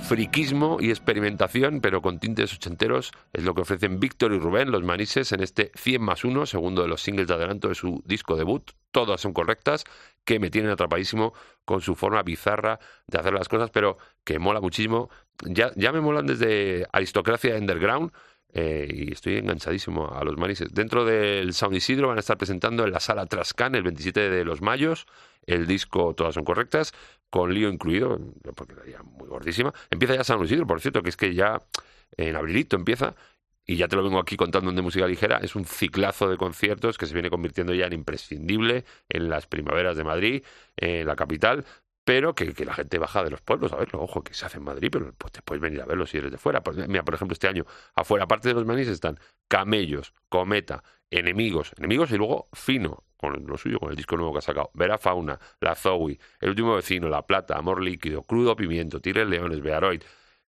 Friquismo 0.10 0.78
y 0.82 0.90
experimentación, 0.90 1.82
pero 1.82 2.02
con 2.02 2.20
tintes 2.20 2.52
ochenteros, 2.52 3.12
es 3.32 3.44
lo 3.44 3.54
que 3.54 3.62
ofrecen 3.62 4.00
Víctor 4.00 4.34
y 4.34 4.40
Rubén, 4.40 4.72
los 4.72 4.84
manises, 4.84 5.32
en 5.34 5.44
este 5.44 5.72
100 5.76 6.02
más 6.02 6.24
1, 6.24 6.48
segundo 6.48 6.82
de 6.82 6.88
los 6.88 7.04
singles 7.04 7.28
de 7.28 7.36
adelanto 7.36 7.70
de 7.70 7.76
su 7.76 8.02
disco 8.06 8.36
debut. 8.36 8.72
Todas 8.90 9.22
son 9.22 9.34
correctas, 9.34 9.84
que 10.26 10.40
me 10.40 10.50
tienen 10.50 10.72
atrapadísimo 10.72 11.34
con 11.64 11.82
su 11.82 11.94
forma 11.94 12.24
bizarra 12.24 12.80
de 13.06 13.20
hacer 13.20 13.34
las 13.34 13.48
cosas, 13.48 13.70
pero 13.70 14.00
que 14.24 14.40
mola 14.40 14.60
muchísimo. 14.60 15.12
Ya, 15.46 15.72
me 15.92 16.02
molan 16.02 16.26
desde 16.26 16.88
Aristocracia 16.92 17.56
Underground, 17.56 18.12
eh, 18.52 18.88
y 18.92 19.14
estoy 19.14 19.38
enganchadísimo 19.38 20.12
a 20.12 20.24
los 20.24 20.38
manises. 20.38 20.74
Dentro 20.74 21.06
del 21.06 21.54
Sound 21.54 21.76
Isidro 21.76 22.08
van 22.08 22.18
a 22.18 22.22
estar 22.22 22.36
presentando 22.36 22.84
en 22.84 22.92
la 22.92 23.00
sala 23.00 23.28
Trascan 23.28 23.76
el 23.76 23.84
27 23.84 24.32
de 24.32 24.44
los 24.44 24.60
mayos 24.62 25.06
el 25.50 25.66
disco 25.66 26.14
Todas 26.14 26.36
son 26.36 26.46
correctas, 26.46 26.94
con 27.30 27.54
lío 27.54 27.70
incluido, 27.70 28.20
porque 28.56 28.74
idea 28.86 29.04
muy 29.04 29.28
gordísima. 29.28 29.74
Empieza 29.90 30.16
ya 30.16 30.24
San 30.24 30.44
Isidro, 30.44 30.66
por 30.68 30.82
cierto, 30.82 31.04
que 31.04 31.10
es 31.10 31.18
que 31.18 31.34
ya 31.34 31.62
en 32.18 32.36
abrilito 32.36 32.76
empieza, 32.76 33.16
y 33.66 33.76
ya 33.76 33.88
te 33.88 33.96
lo 33.96 34.04
vengo 34.04 34.18
aquí 34.20 34.36
contando 34.36 34.72
de 34.72 34.82
música 34.82 35.06
ligera, 35.06 35.38
es 35.38 35.56
un 35.56 35.66
ciclazo 35.66 36.28
de 36.28 36.38
conciertos 36.38 36.98
que 36.98 37.06
se 37.06 37.14
viene 37.14 37.30
convirtiendo 37.30 37.74
ya 37.74 37.86
en 37.86 37.94
imprescindible 37.94 38.84
en 39.10 39.30
las 39.30 39.46
primaveras 39.46 39.96
de 39.96 40.04
Madrid, 40.04 40.44
en 40.76 41.06
la 41.06 41.16
capital, 41.16 41.66
pero 42.04 42.34
que, 42.34 42.54
que 42.56 42.66
la 42.66 42.74
gente 42.74 42.98
baja 42.98 43.24
de 43.24 43.30
los 43.30 43.42
pueblos 43.42 43.72
a 43.72 43.76
verlo. 43.76 44.02
Ojo, 44.02 44.24
que 44.24 44.34
se 44.34 44.44
hace 44.44 44.58
en 44.58 44.64
Madrid, 44.64 44.90
pero 44.92 45.14
pues 45.16 45.32
te 45.32 45.44
puedes 45.44 45.62
venir 45.62 45.82
a 45.82 45.86
verlo 45.86 46.08
si 46.08 46.18
eres 46.18 46.32
de 46.32 46.40
fuera. 46.40 46.64
Pues, 46.64 46.78
mira, 46.88 47.04
por 47.04 47.14
ejemplo, 47.14 47.34
este 47.34 47.48
año, 47.48 47.66
afuera, 47.94 48.24
aparte 48.24 48.48
de 48.48 48.56
los 48.56 48.66
manís, 48.66 48.88
están 48.88 49.20
Camellos, 49.48 50.16
Cometa, 50.30 50.84
Enemigos, 51.12 51.72
Enemigos 51.78 52.10
y 52.10 52.18
luego 52.18 52.50
Fino, 52.54 53.04
con 53.20 53.46
lo 53.46 53.58
suyo, 53.58 53.80
con 53.80 53.90
el 53.90 53.98
disco 53.98 54.16
nuevo 54.16 54.32
que 54.32 54.40
ha 54.40 54.42
sacado, 54.42 54.72
Vera 54.74 54.98
Fauna, 54.98 55.38
La 55.60 55.76
Zoe, 55.76 56.18
El 56.40 56.50
Último 56.50 56.76
Vecino, 56.76 57.10
La 57.10 57.28
Plata, 57.28 57.58
Amor 57.58 57.84
Líquido, 57.84 58.24
Crudo 58.24 58.56
Pimiento, 58.56 59.02
Tigres 59.02 59.28
Leones, 59.28 59.62
Bearoid, 59.62 60.02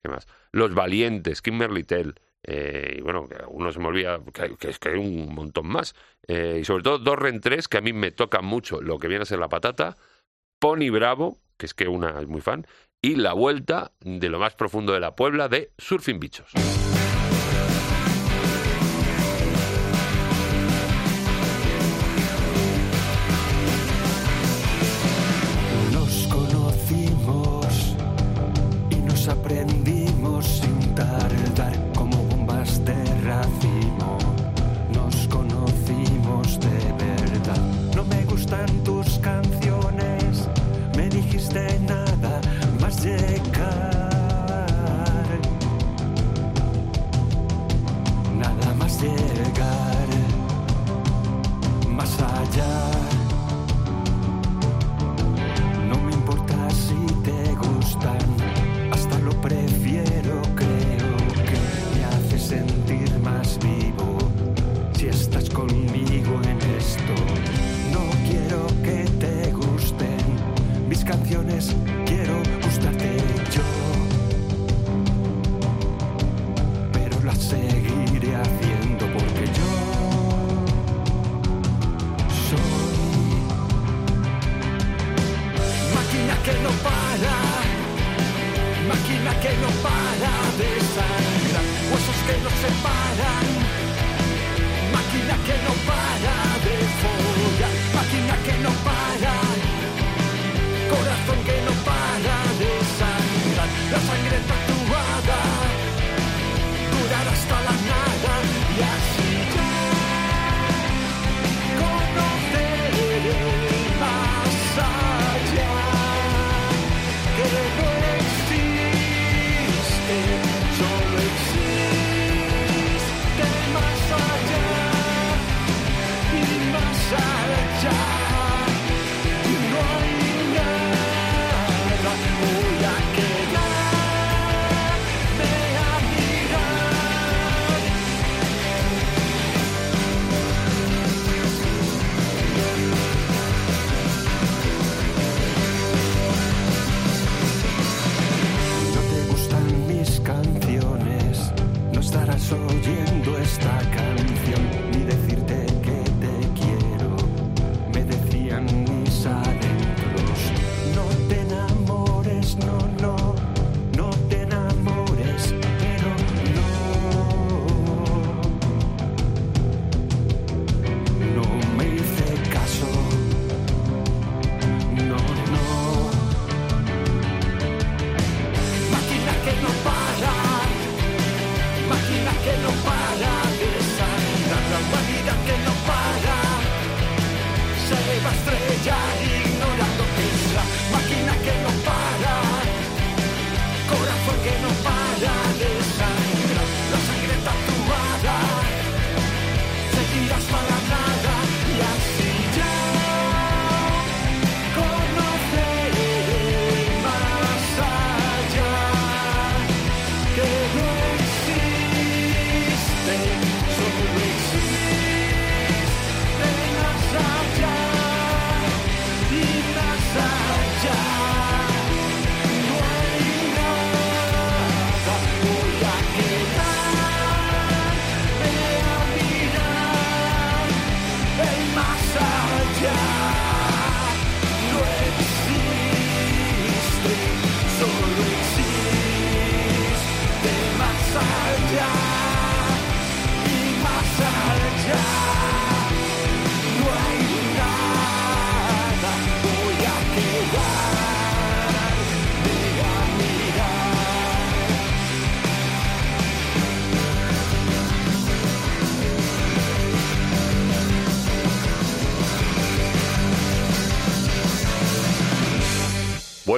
¿qué 0.04 0.10
más? 0.10 0.28
Los 0.52 0.74
Valientes, 0.76 1.42
Kimberly 1.42 1.84
Tell, 1.84 2.14
eh, 2.44 2.98
y 3.00 3.02
bueno, 3.02 3.28
que 3.28 3.38
uno 3.48 3.72
se 3.72 3.80
me 3.80 3.88
olvida, 3.88 4.20
que, 4.34 4.56
que 4.56 4.72
que 4.72 4.90
hay 4.90 4.98
un 4.98 5.34
montón 5.34 5.68
más. 5.68 5.96
Eh, 6.28 6.60
y 6.62 6.64
sobre 6.66 6.84
todo 6.84 7.00
dos 7.00 7.18
rentres 7.18 7.68
que 7.68 7.78
a 7.78 7.82
mí 7.82 7.92
me 7.92 8.12
tocan 8.12 8.46
mucho, 8.46 8.82
lo 8.82 9.00
que 9.00 9.08
viene 9.08 9.24
a 9.24 9.26
ser 9.26 9.40
la 9.40 9.50
patata, 9.50 9.98
Pony 10.60 10.92
Bravo, 10.92 11.38
que 11.58 11.66
es 11.66 11.74
que 11.74 11.88
una 11.88 12.22
es 12.22 12.28
muy 12.28 12.42
fan, 12.42 12.68
y 13.02 13.16
la 13.16 13.34
vuelta 13.34 13.92
de 14.02 14.30
lo 14.30 14.40
más 14.40 14.54
profundo 14.56 14.94
de 14.94 15.00
la 15.00 15.16
Puebla 15.16 15.48
de 15.50 15.72
Surfing 15.78 16.20
Bichos. 16.20 16.54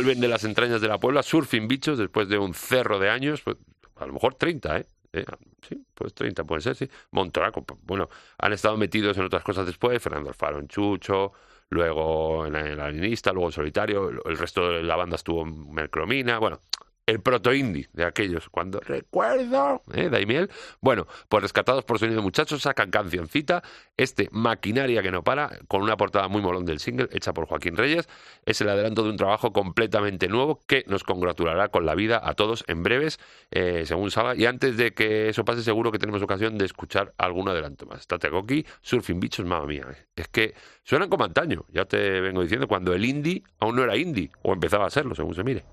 Vuelven 0.02 0.20
de 0.20 0.28
las 0.28 0.44
entrañas 0.46 0.82
de 0.82 0.88
la 0.88 1.00
Puebla, 1.00 1.22
surfing 1.22 1.68
bichos, 1.68 2.00
después 2.00 2.28
de 2.28 2.40
un 2.40 2.56
cerro 2.56 2.98
de 2.98 3.12
años, 3.12 3.42
pues, 3.44 3.56
a 3.98 4.08
lo 4.08 4.14
mejor 4.14 4.34
30, 4.34 4.78
¿eh? 4.80 4.86
Eh, 5.14 5.26
Sí, 5.70 5.86
pues 5.94 6.16
30 6.16 6.44
puede 6.44 6.62
ser, 6.62 6.76
sí. 6.76 6.90
Montoraco, 7.12 7.64
pues, 7.64 7.80
bueno, 7.84 8.10
han 8.40 8.52
estado 8.52 8.78
metidos 8.78 9.16
en 9.18 9.26
otras 9.26 9.44
cosas 9.44 9.68
después, 9.68 10.02
Fernando 10.02 10.30
Alfaro 10.30 10.58
en 10.58 10.68
Chucho, 10.68 11.34
luego 11.70 12.48
en 12.48 12.78
la 12.78 12.86
Alienista, 12.86 13.32
luego 13.32 13.50
en 13.50 13.52
Solitario, 13.52 14.10
el, 14.10 14.20
el 14.26 14.38
resto 14.40 14.72
de 14.72 14.82
la 14.82 14.96
banda 14.96 15.18
estuvo 15.18 15.44
en 15.44 15.72
Mercromina, 15.72 16.40
bueno, 16.40 16.60
el 17.06 17.20
proto 17.20 17.54
indie 17.54 17.90
de 17.94 18.06
aquellos, 18.06 18.50
cuando 18.50 18.80
recuerdo, 18.80 19.82
¿eh? 19.94 20.10
Daimiel. 20.10 20.50
Bueno, 20.80 21.08
pues 21.30 21.44
rescatados 21.44 21.84
por 21.84 22.00
sonido 22.00 22.22
muchachos, 22.22 22.62
sacan 22.62 22.92
cancioncita, 22.92 23.64
este 23.98 24.30
Maquinaria 24.32 25.02
que 25.02 25.12
no 25.12 25.24
para, 25.24 25.60
con 25.68 25.82
una 25.82 25.98
portada 25.98 26.28
muy 26.28 26.42
molón 26.42 26.66
del 26.66 26.80
single, 26.80 27.10
hecha 27.12 27.34
por 27.34 27.48
Joaquín 27.48 27.76
Reyes, 27.76 28.08
es 28.46 28.62
el 28.62 28.70
adelanto 28.70 29.04
de 29.04 29.10
un 29.10 29.18
trabajo 29.18 29.52
completamente 29.52 30.28
nuevo 30.28 30.62
que 30.68 30.84
nos 30.88 31.04
congratulará 31.04 31.70
con 31.70 31.86
la 31.86 31.96
vida 31.96 32.22
a 32.24 32.34
todos 32.34 32.64
en 32.68 32.84
breves, 32.84 33.20
eh, 33.52 33.84
según 33.86 34.12
salga, 34.12 34.36
y 34.36 34.46
antes 34.46 34.78
de 34.78 34.94
que 34.94 35.30
eso 35.30 35.46
pase 35.46 35.64
seguro 35.64 35.92
que 35.92 36.00
tenemos 36.00 36.22
ocasión 36.22 36.58
de 36.58 36.66
escuchar 36.66 37.14
algún 37.18 37.50
adelanto 37.50 37.86
más. 37.86 38.08
Tategoki, 38.08 38.66
Surfing 38.82 39.20
Bichos, 39.20 39.46
mamma 39.46 39.66
mía, 39.66 39.86
¿eh? 39.92 40.06
es 40.16 40.28
que 40.28 40.54
suenan 40.84 41.10
como 41.10 41.24
antaño, 41.24 41.66
ya 41.70 41.86
te 41.86 42.22
vengo 42.22 42.42
diciendo, 42.42 42.68
cuando 42.68 42.94
el 42.94 43.06
indie 43.06 43.44
aún 43.60 43.76
no 43.76 43.84
era 43.84 43.98
indie, 43.98 44.32
o 44.44 44.54
empezaba 44.54 44.86
a 44.86 44.90
serlo, 44.90 45.16
según 45.16 45.36
se 45.36 45.44
mire. 45.44 45.64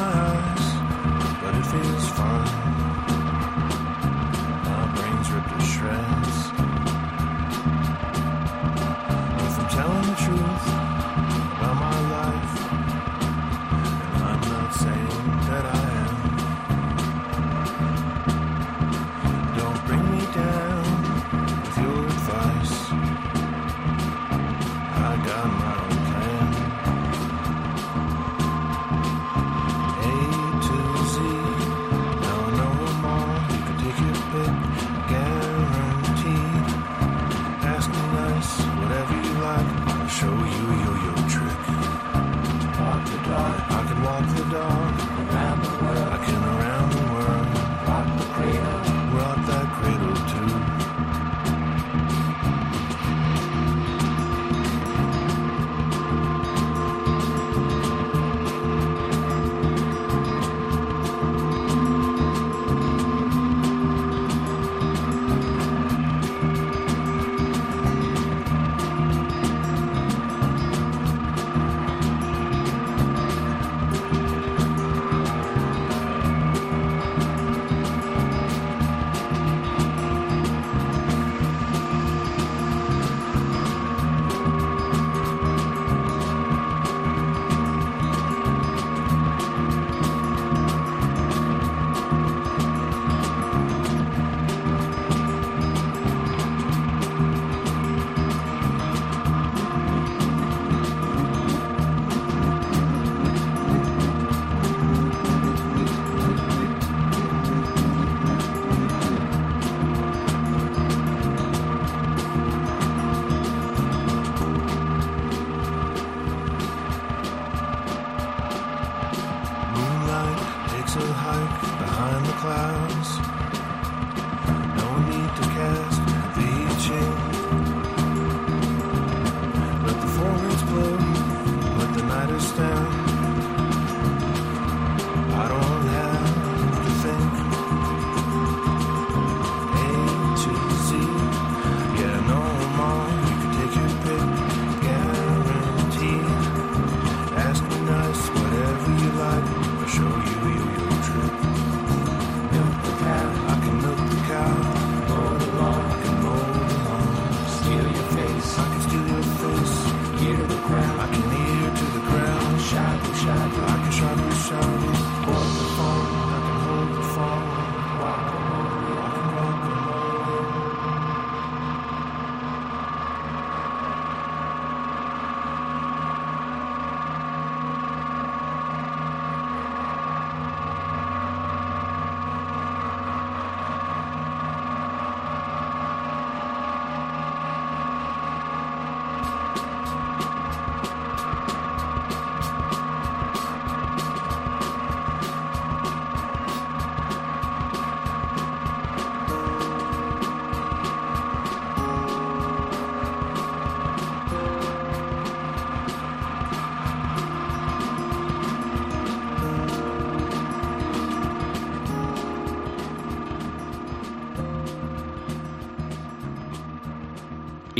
miles, 0.00 0.64
but 1.42 1.54
it 1.54 1.66
feels 1.72 1.99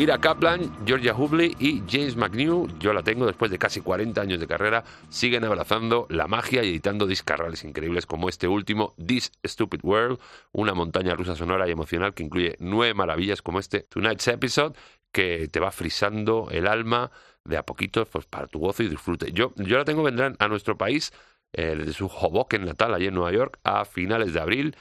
Ira 0.00 0.16
Kaplan, 0.16 0.86
Georgia 0.86 1.14
Hubley 1.14 1.54
y 1.58 1.82
James 1.86 2.16
McNew, 2.16 2.68
yo 2.78 2.94
la 2.94 3.02
tengo 3.02 3.26
después 3.26 3.50
de 3.50 3.58
casi 3.58 3.82
40 3.82 4.18
años 4.18 4.40
de 4.40 4.46
carrera, 4.46 4.82
siguen 5.10 5.44
abrazando 5.44 6.06
la 6.08 6.26
magia 6.26 6.64
y 6.64 6.70
editando 6.70 7.06
discarrales 7.06 7.64
increíbles 7.64 8.06
como 8.06 8.30
este 8.30 8.48
último, 8.48 8.94
This 8.96 9.30
Stupid 9.46 9.80
World, 9.82 10.18
una 10.52 10.72
montaña 10.72 11.14
rusa 11.14 11.36
sonora 11.36 11.68
y 11.68 11.72
emocional 11.72 12.14
que 12.14 12.22
incluye 12.22 12.56
nueve 12.60 12.94
maravillas 12.94 13.42
como 13.42 13.58
este 13.58 13.80
Tonight's 13.80 14.26
Episode, 14.28 14.74
que 15.12 15.48
te 15.48 15.60
va 15.60 15.70
frisando 15.70 16.48
el 16.50 16.66
alma 16.66 17.10
de 17.44 17.58
a 17.58 17.66
poquito 17.66 18.06
pues, 18.06 18.24
para 18.24 18.46
tu 18.46 18.58
gozo 18.58 18.82
y 18.82 18.88
disfrute. 18.88 19.32
Yo, 19.32 19.52
yo 19.56 19.76
la 19.76 19.84
tengo, 19.84 20.02
vendrán 20.02 20.34
a 20.38 20.48
nuestro 20.48 20.78
país 20.78 21.12
eh, 21.52 21.74
desde 21.76 21.92
su 21.92 22.06
Hoboken 22.06 22.64
natal, 22.64 22.94
allí 22.94 23.08
en 23.08 23.14
Nueva 23.14 23.32
York, 23.32 23.58
a 23.64 23.84
finales 23.84 24.32
de 24.32 24.40
abril 24.40 24.76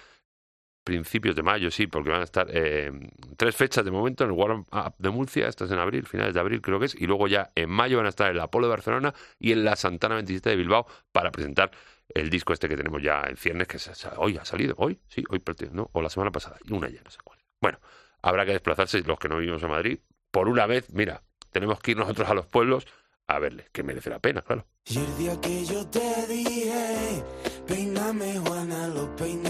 principios 0.90 1.36
de 1.36 1.44
mayo, 1.44 1.70
sí, 1.70 1.86
porque 1.86 2.10
van 2.10 2.22
a 2.22 2.24
estar 2.24 2.48
eh, 2.52 2.92
tres 3.38 3.56
fechas 3.56 3.86
de 3.86 3.92
momento 3.92 4.24
en 4.24 4.32
el 4.32 4.36
Warm 4.36 4.66
Up 4.72 4.96
de 4.98 5.10
Murcia, 5.12 5.48
esto 5.48 5.66
es 5.66 5.72
en 5.72 5.78
abril, 5.78 6.08
finales 6.08 6.34
de 6.34 6.40
abril 6.40 6.62
creo 6.62 6.80
que 6.80 6.88
es, 6.88 6.96
y 6.96 7.06
luego 7.06 7.28
ya 7.28 7.52
en 7.54 7.70
mayo 7.70 7.98
van 7.98 8.08
a 8.08 8.10
estar 8.10 8.30
en 8.30 8.38
el 8.38 8.42
Apolo 8.42 8.66
de 8.66 8.72
Barcelona 8.72 9.14
y 9.38 9.52
en 9.52 9.64
la 9.64 9.76
Santana 9.76 10.16
27 10.16 10.50
de 10.50 10.56
Bilbao 10.56 10.88
para 11.12 11.32
presentar 11.32 11.70
el 12.10 12.32
disco 12.32 12.54
este 12.54 12.68
que 12.68 12.76
tenemos 12.76 13.04
ya 13.04 13.22
en 13.28 13.38
ciernes, 13.38 13.68
que 13.68 13.78
hoy 14.18 14.38
ha 14.38 14.46
salido, 14.46 14.74
hoy, 14.80 15.00
sí, 15.08 15.24
hoy, 15.30 15.44
¿no? 15.72 15.90
o 15.94 16.02
la 16.02 16.10
semana 16.10 16.32
pasada, 16.32 16.58
y 16.66 16.74
una 16.74 16.90
ya, 16.90 17.02
no 17.04 17.12
sé 17.12 17.20
cuál. 17.24 17.38
Bueno, 17.62 17.80
habrá 18.24 18.46
que 18.46 18.54
desplazarse 18.54 19.02
los 19.04 19.20
que 19.20 19.30
no 19.30 19.38
vivimos 19.38 19.62
en 19.62 19.70
Madrid. 19.70 20.00
Por 20.32 20.50
una 20.50 20.66
vez, 20.66 20.90
mira, 20.92 21.22
tenemos 21.52 21.80
que 21.80 21.92
ir 21.92 21.98
nosotros 21.98 22.28
a 22.28 22.34
los 22.34 22.48
pueblos 22.48 22.88
a 23.28 23.38
verle, 23.38 23.68
que 23.72 23.84
merece 23.84 24.10
la 24.10 24.20
pena, 24.20 24.42
claro. 24.42 24.66
Y 24.86 24.98
el 24.98 25.18
día 25.18 25.40
que 25.40 25.66
yo 25.66 25.86
te 25.88 26.28
dije, 26.28 27.24
peíname 27.68 28.40
Juana, 28.40 28.88
los 28.88 29.08
peines 29.10 29.49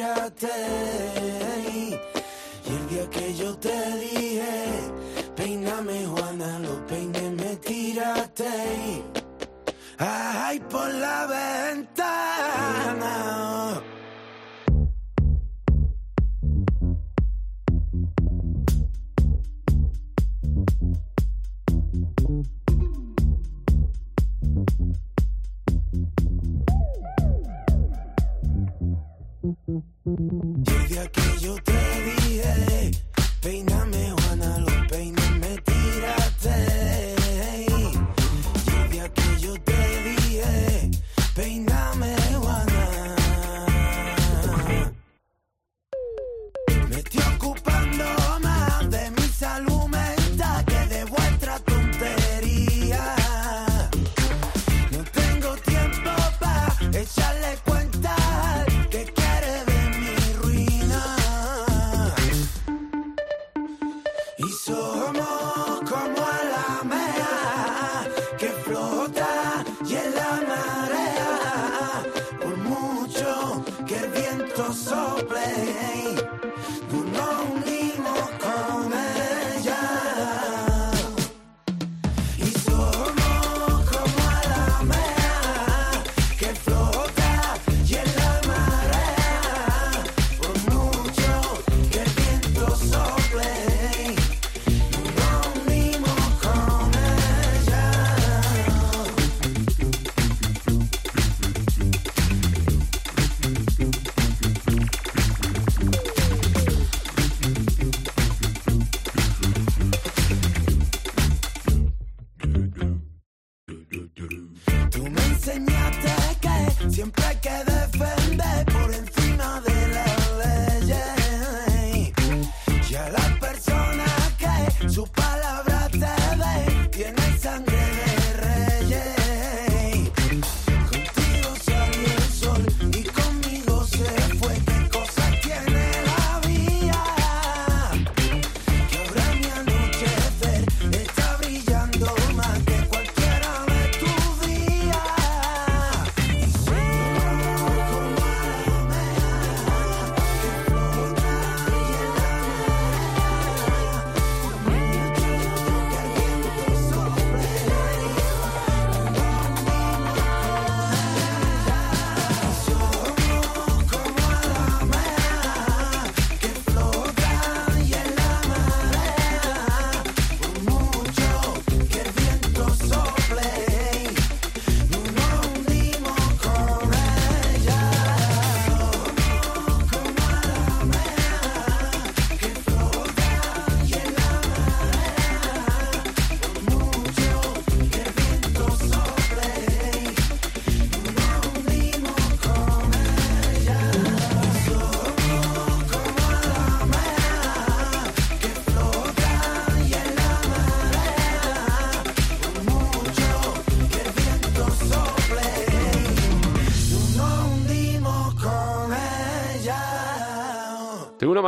Y 0.00 0.02
el 2.72 2.88
día 2.88 3.10
que 3.10 3.34
yo 3.34 3.54
te 3.58 3.68
dije, 3.96 4.70
peíname 5.36 6.06
Juana, 6.06 6.58
los 6.60 6.78
peines 6.88 7.32
me 7.32 7.56
tiraste. 7.56 8.48
Ay, 9.98 10.58
por 10.60 10.88
la 10.94 11.26
ventana. 11.26 11.99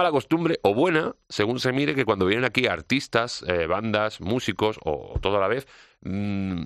Mala 0.03 0.11
costumbre, 0.11 0.59
o 0.62 0.74
buena, 0.74 1.14
según 1.28 1.61
se 1.61 1.72
mire, 1.72 1.94
que 1.94 2.05
cuando 2.05 2.26
vienen 2.26 2.44
aquí 2.44 2.66
artistas, 2.66 3.44
eh, 3.46 3.66
bandas, 3.66 4.20
músicos, 4.20 4.78
o, 4.84 5.12
o 5.14 5.20
todo 5.20 5.36
a 5.36 5.40
la 5.40 5.48
vez, 5.48 5.66
mm, 6.00 6.62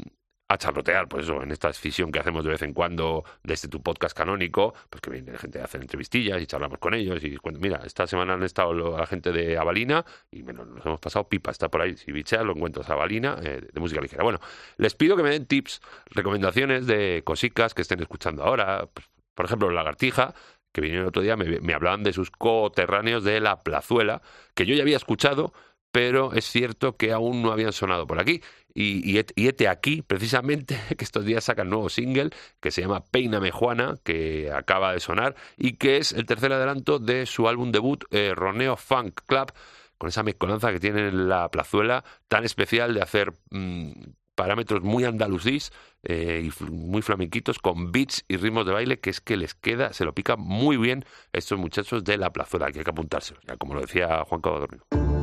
a 0.49 0.59
charlotear, 0.59 1.09
pues 1.09 1.24
eso, 1.24 1.43
en 1.43 1.51
esta 1.51 1.72
fisión 1.72 2.12
que 2.12 2.20
hacemos 2.20 2.45
de 2.45 2.51
vez 2.51 2.62
en 2.62 2.72
cuando 2.72 3.24
desde 3.43 3.68
tu 3.68 3.82
podcast 3.82 4.16
canónico, 4.16 4.74
pues 4.89 5.01
que 5.01 5.11
viene 5.11 5.37
gente 5.39 5.61
a 5.61 5.64
hacer 5.64 5.80
entrevistillas 5.80 6.41
y 6.41 6.47
charlamos 6.47 6.78
con 6.78 6.95
ellos. 6.95 7.22
Y 7.24 7.37
cuando, 7.37 7.61
mira, 7.61 7.80
esta 7.84 8.07
semana 8.07 8.34
han 8.34 8.43
estado 8.45 8.72
la 8.72 9.07
gente 9.07 9.32
de 9.32 9.59
Avalina 9.59 10.05
y 10.30 10.43
bueno, 10.43 10.64
nos 10.64 10.87
hemos 10.87 11.01
pasado 11.01 11.28
pipa, 11.28 11.51
está 11.51 11.68
por 11.68 11.82
ahí. 11.82 11.97
Si 11.97 12.12
bicheas, 12.12 12.45
lo 12.45 12.53
encuentras 12.55 12.89
a 12.89 12.93
Avalina 12.93 13.39
eh, 13.43 13.68
de 13.72 13.80
música 13.80 14.01
ligera. 14.01 14.22
Bueno, 14.22 14.39
les 14.76 14.95
pido 14.95 15.16
que 15.16 15.24
me 15.24 15.30
den 15.30 15.47
tips, 15.47 15.80
recomendaciones 16.07 16.87
de 16.87 17.22
cosicas 17.24 17.74
que 17.74 17.82
estén 17.82 18.01
escuchando 18.01 18.45
ahora. 18.45 18.89
Pues, 18.93 19.09
por 19.34 19.45
ejemplo, 19.45 19.70
Lagartija, 19.70 20.34
que 20.77 20.83
vinieron 20.83 21.05
el 21.05 21.09
otro 21.09 21.22
día, 21.22 21.37
me, 21.37 21.72
hablaban 21.72 22.03
de 22.03 22.12
sus 22.12 22.31
coterráneos 22.31 23.24
de 23.24 23.41
La 23.41 23.62
Plazuela, 23.62 24.20
que 24.55 24.66
yo 24.66 24.74
ya 24.74 24.83
había 24.83 24.99
escuchado, 24.99 25.55
pero 25.91 26.35
es 26.35 26.45
cierto 26.45 26.99
que 26.99 27.12
aún 27.12 27.41
no 27.41 27.51
habían 27.51 27.72
sonado 27.72 28.07
por 28.07 28.20
aquí. 28.20 28.43
Y, 28.74 29.11
y, 29.11 29.49
este 29.49 29.68
aquí, 29.68 30.03
precisamente, 30.03 30.79
que 30.99 31.03
estos 31.03 31.24
días 31.24 31.45
sacan 31.45 31.70
nuevo 31.70 31.89
single 31.89 32.29
que 32.61 32.70
se 32.70 32.83
llama 32.83 33.03
Peíname 33.11 33.53
Juana, 33.53 33.95
que 34.05 34.53
acaba 34.53 34.93
de 34.93 35.01
sonar 35.01 35.35
y 35.57 35.79
que 35.79 35.97
es 35.97 36.12
el 36.12 36.27
tercer 36.27 36.53
adelanto 36.53 36.99
de 36.99 37.24
su 37.24 37.49
álbum 37.49 37.72
debut, 37.72 38.05
eh, 38.11 38.35
Roneo 38.35 38.77
Funk 38.77 39.20
Club, 39.24 39.53
con 39.97 40.11
esa 40.11 40.22
mezcolanza 40.24 40.72
que 40.72 40.81
tiene 40.81 41.11
la 41.11 41.51
plazuela 41.51 42.05
tan 42.29 42.45
especial 42.45 42.93
de 42.93 43.01
hacer 43.01 43.33
mm, 43.49 43.93
parámetros 44.37 44.82
muy 44.82 45.05
andalusís 45.05 45.72
eh, 46.05 46.49
y 46.49 46.64
muy 46.70 47.03
flamenquitos 47.03 47.59
con 47.59 47.91
beats 47.91 48.24
y 48.28 48.37
ritmos 48.37 48.66
de 48.66 48.72
baile 48.72 49.01
que 49.01 49.11
es 49.11 49.20
que 49.20 49.37
les 49.37 49.55
queda, 49.55 49.93
se 49.93 50.05
lo 50.05 50.14
pica 50.14 50.37
muy 50.37 50.76
bien 50.76 51.05
estos 51.32 51.59
muchachos 51.59 52.05
de 52.05 52.18
la 52.18 52.32
plazuela, 52.32 52.70
que 52.70 52.78
hay 52.78 52.84
que 52.84 52.91
apuntárselos, 52.93 53.43
ya 53.45 53.57
como 53.57 53.74
lo 53.74 53.80
decía 53.80 54.22
Juan 54.28 54.41
Cabadorno. 54.41 54.84
Kontatu 54.91 55.15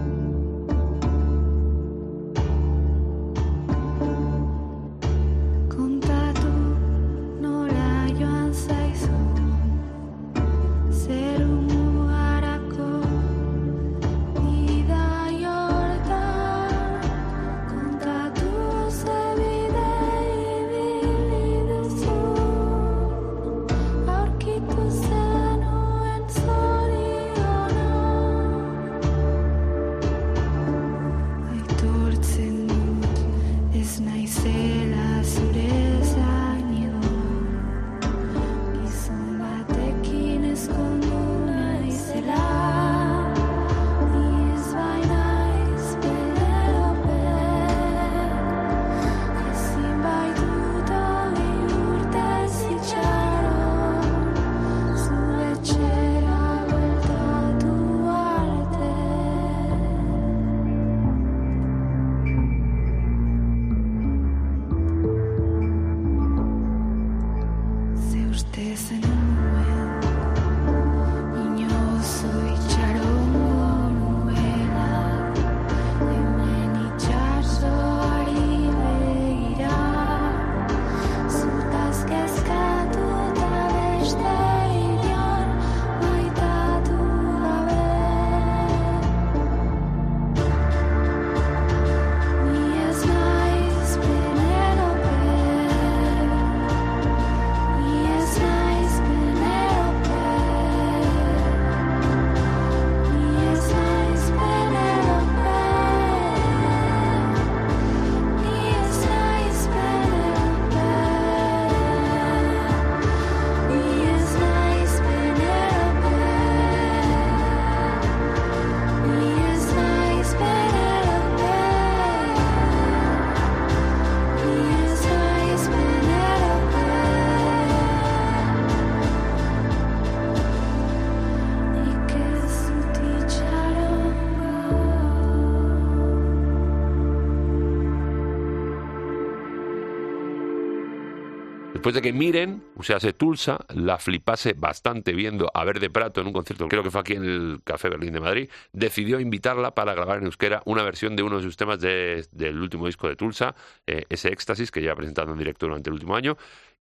Después 141.84 141.96
de 141.96 142.02
que 142.02 142.14
Miren, 142.14 142.64
o 142.78 142.84
sea, 142.84 142.98
se 143.02 143.12
Tulsa, 143.12 143.60
la 143.76 143.98
flipase 144.00 144.54
bastante 144.54 145.12
viendo 145.12 145.52
a 145.54 145.66
Verde 145.66 145.90
Prato 145.90 146.22
en 146.22 146.28
un 146.28 146.32
concierto, 146.32 146.70
creo 146.70 146.82
que 146.82 146.90
fue 146.90 147.02
aquí 147.02 147.12
en 147.12 147.26
el 147.26 147.60
Café 147.62 147.90
Berlín 147.90 148.14
de 148.14 148.22
Madrid, 148.22 148.50
decidió 148.72 149.20
invitarla 149.20 149.76
para 149.76 149.94
grabar 149.94 150.20
en 150.20 150.24
euskera 150.24 150.62
una 150.64 150.82
versión 150.84 151.18
de 151.18 151.24
uno 151.24 151.36
de 151.40 151.44
sus 151.44 151.58
temas 151.58 151.82
de- 151.82 152.26
del 152.32 152.58
último 152.62 152.86
disco 152.86 153.10
de 153.10 153.18
Tulsa, 153.18 153.54
eh, 153.86 154.06
ese 154.08 154.30
Éxtasis, 154.30 154.72
que 154.72 154.80
lleva 154.80 154.96
presentando 154.96 155.34
en 155.34 155.40
directo 155.40 155.66
durante 155.66 155.90
el 155.90 155.96
último 155.96 156.16
año. 156.16 156.38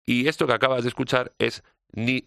Y 0.06 0.28
esto 0.28 0.46
que 0.46 0.52
acabas 0.52 0.84
de 0.84 0.90
escuchar 0.90 1.32
es 1.36 1.64
ni 1.94 2.24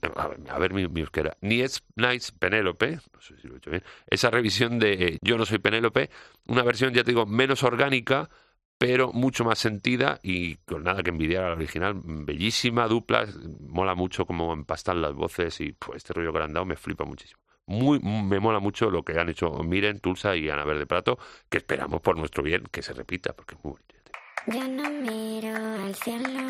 a 0.49 0.59
ver, 0.59 0.73
mi, 0.73 0.85
mi 0.89 0.99
euskera, 0.99 1.37
ni 1.39 1.61
es 1.61 1.81
Nice 1.95 2.33
Penélope, 2.37 2.99
no 3.13 3.21
sé 3.21 3.37
si 3.37 3.47
lo 3.47 3.53
he 3.53 3.57
hecho 3.59 3.71
bien, 3.71 3.83
esa 4.07 4.29
revisión 4.29 4.79
de 4.79 5.17
Yo 5.21 5.37
no 5.37 5.45
soy 5.45 5.59
Penélope, 5.59 6.09
una 6.45 6.63
versión, 6.63 6.93
ya 6.93 7.05
te 7.05 7.11
digo, 7.11 7.25
menos 7.25 7.63
orgánica, 7.63 8.29
pero 8.77 9.11
mucho 9.13 9.45
más 9.45 9.59
sentida 9.59 10.19
y 10.21 10.55
con 10.57 10.83
nada 10.83 11.03
que 11.03 11.09
envidiar 11.09 11.45
a 11.45 11.49
la 11.49 11.55
original. 11.55 11.93
Bellísima 12.03 12.87
dupla, 12.87 13.27
mola 13.67 13.95
mucho 13.95 14.25
cómo 14.25 14.53
empastan 14.53 15.01
las 15.01 15.13
voces 15.13 15.61
y 15.61 15.71
pues, 15.71 15.97
este 15.97 16.13
rollo 16.13 16.33
que 16.33 16.39
le 16.39 16.45
han 16.45 16.53
dado 16.53 16.65
me 16.65 16.75
flipa 16.75 17.05
muchísimo. 17.05 17.39
Muy, 17.67 17.99
me 17.99 18.39
mola 18.39 18.59
mucho 18.59 18.91
lo 18.91 19.03
que 19.03 19.19
han 19.19 19.29
hecho 19.29 19.49
Miren, 19.63 19.99
Tulsa 19.99 20.35
y 20.35 20.49
Ana 20.49 20.65
Verde 20.65 20.85
Prato, 20.85 21.17
que 21.49 21.57
esperamos 21.57 22.01
por 22.01 22.17
nuestro 22.17 22.43
bien 22.43 22.63
que 22.71 22.83
se 22.83 22.93
repita, 22.93 23.33
porque 23.33 23.55
es 23.55 23.63
muy 23.63 23.73
bonito. 23.73 24.11
Yo 24.47 24.67
no 24.67 24.89
miro 25.01 25.55
al 25.55 25.95
cielo, 25.95 26.41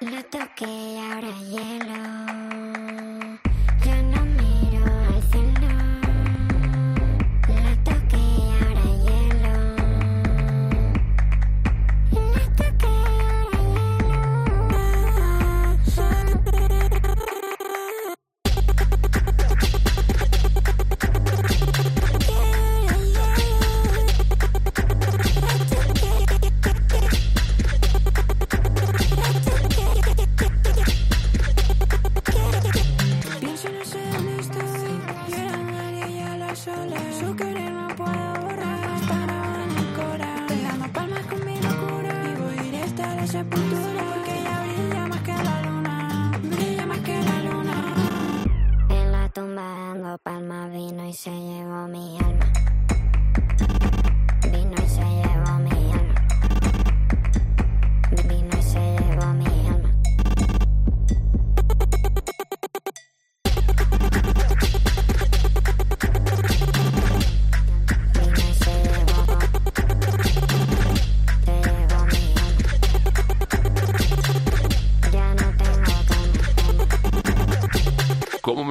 lo 0.00 0.24
toqué 0.24 0.98
ahora 0.98 1.30
hielo. 1.38 2.75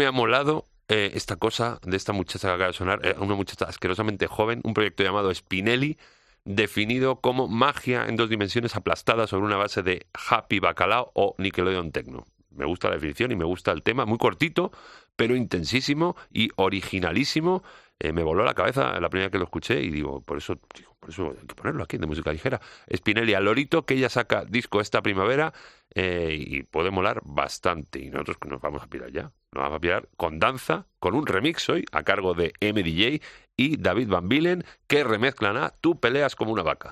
Me 0.06 0.10
ha 0.10 0.12
molado 0.12 0.68
eh, 0.88 1.12
esta 1.16 1.36
cosa 1.36 1.80
de 1.84 1.98
esta 1.98 2.14
muchacha 2.14 2.48
que 2.48 2.54
acaba 2.54 2.68
de 2.68 2.74
sonar, 2.74 3.00
eh, 3.04 3.16
una 3.18 3.34
muchacha 3.34 3.66
asquerosamente 3.66 4.28
joven, 4.28 4.62
un 4.64 4.76
proyecto 4.76 5.04
llamado 5.04 5.34
Spinelli, 5.34 5.98
definido 6.44 7.22
como 7.22 7.48
magia 7.48 8.06
en 8.08 8.16
dos 8.16 8.30
dimensiones 8.30 8.76
aplastada 8.76 9.26
sobre 9.26 9.46
una 9.46 9.58
base 9.58 9.82
de 9.82 10.06
Happy 10.14 10.60
Bacalao 10.60 11.12
o 11.16 11.34
Nickelodeon 11.40 11.92
Techno. 11.92 12.28
Me 12.52 12.66
gusta 12.66 12.90
la 12.90 12.96
definición 12.96 13.32
y 13.32 13.36
me 13.36 13.46
gusta 13.46 13.72
el 13.72 13.82
tema, 13.82 14.06
muy 14.06 14.20
cortito, 14.20 14.72
pero 15.16 15.36
intensísimo 15.36 16.16
y 16.32 16.50
originalísimo. 16.56 17.64
Eh, 18.00 18.12
me 18.12 18.24
voló 18.24 18.44
la 18.44 18.54
cabeza 18.54 19.00
la 19.00 19.10
primera 19.10 19.32
que 19.32 19.38
lo 19.38 19.46
escuché 19.46 19.82
y 19.82 19.90
digo, 19.90 20.22
por 20.22 20.38
eso, 20.38 20.60
digo, 20.76 20.96
por 21.00 21.10
eso 21.10 21.36
hay 21.40 21.48
que 21.48 21.56
ponerlo 21.56 21.84
aquí 21.84 21.98
de 21.98 22.08
música 22.08 22.32
ligera. 22.32 22.60
Spinelli 22.94 23.34
lorito, 23.36 23.86
que 23.86 23.94
ella 23.94 24.10
saca 24.10 24.44
disco 24.44 24.82
esta 24.82 25.02
primavera 25.02 25.54
eh, 25.94 26.36
y 26.38 26.64
puede 26.64 26.92
molar 26.92 27.22
bastante. 27.24 28.00
Y 28.00 28.10
nosotros 28.10 28.38
nos 28.48 28.62
vamos 28.62 28.84
a 28.84 28.88
pirar 28.88 29.12
ya. 29.12 29.32
Nos 29.52 29.64
vamos 29.64 29.78
a 29.78 29.80
pirar 29.80 30.10
con 30.18 30.40
danza, 30.40 30.88
con 31.00 31.16
un 31.16 31.26
remix 31.26 31.70
hoy 31.70 31.86
a 31.92 32.04
cargo 32.04 32.34
de 32.34 32.54
MDJ 32.60 33.22
y 33.56 33.78
David 33.78 34.10
Van 34.10 34.28
Bilen, 34.28 34.66
que 34.88 35.04
remezclan 35.04 35.56
a 35.56 35.70
Tú 35.70 36.00
peleas 36.00 36.36
como 36.36 36.52
una 36.52 36.64
vaca. 36.64 36.90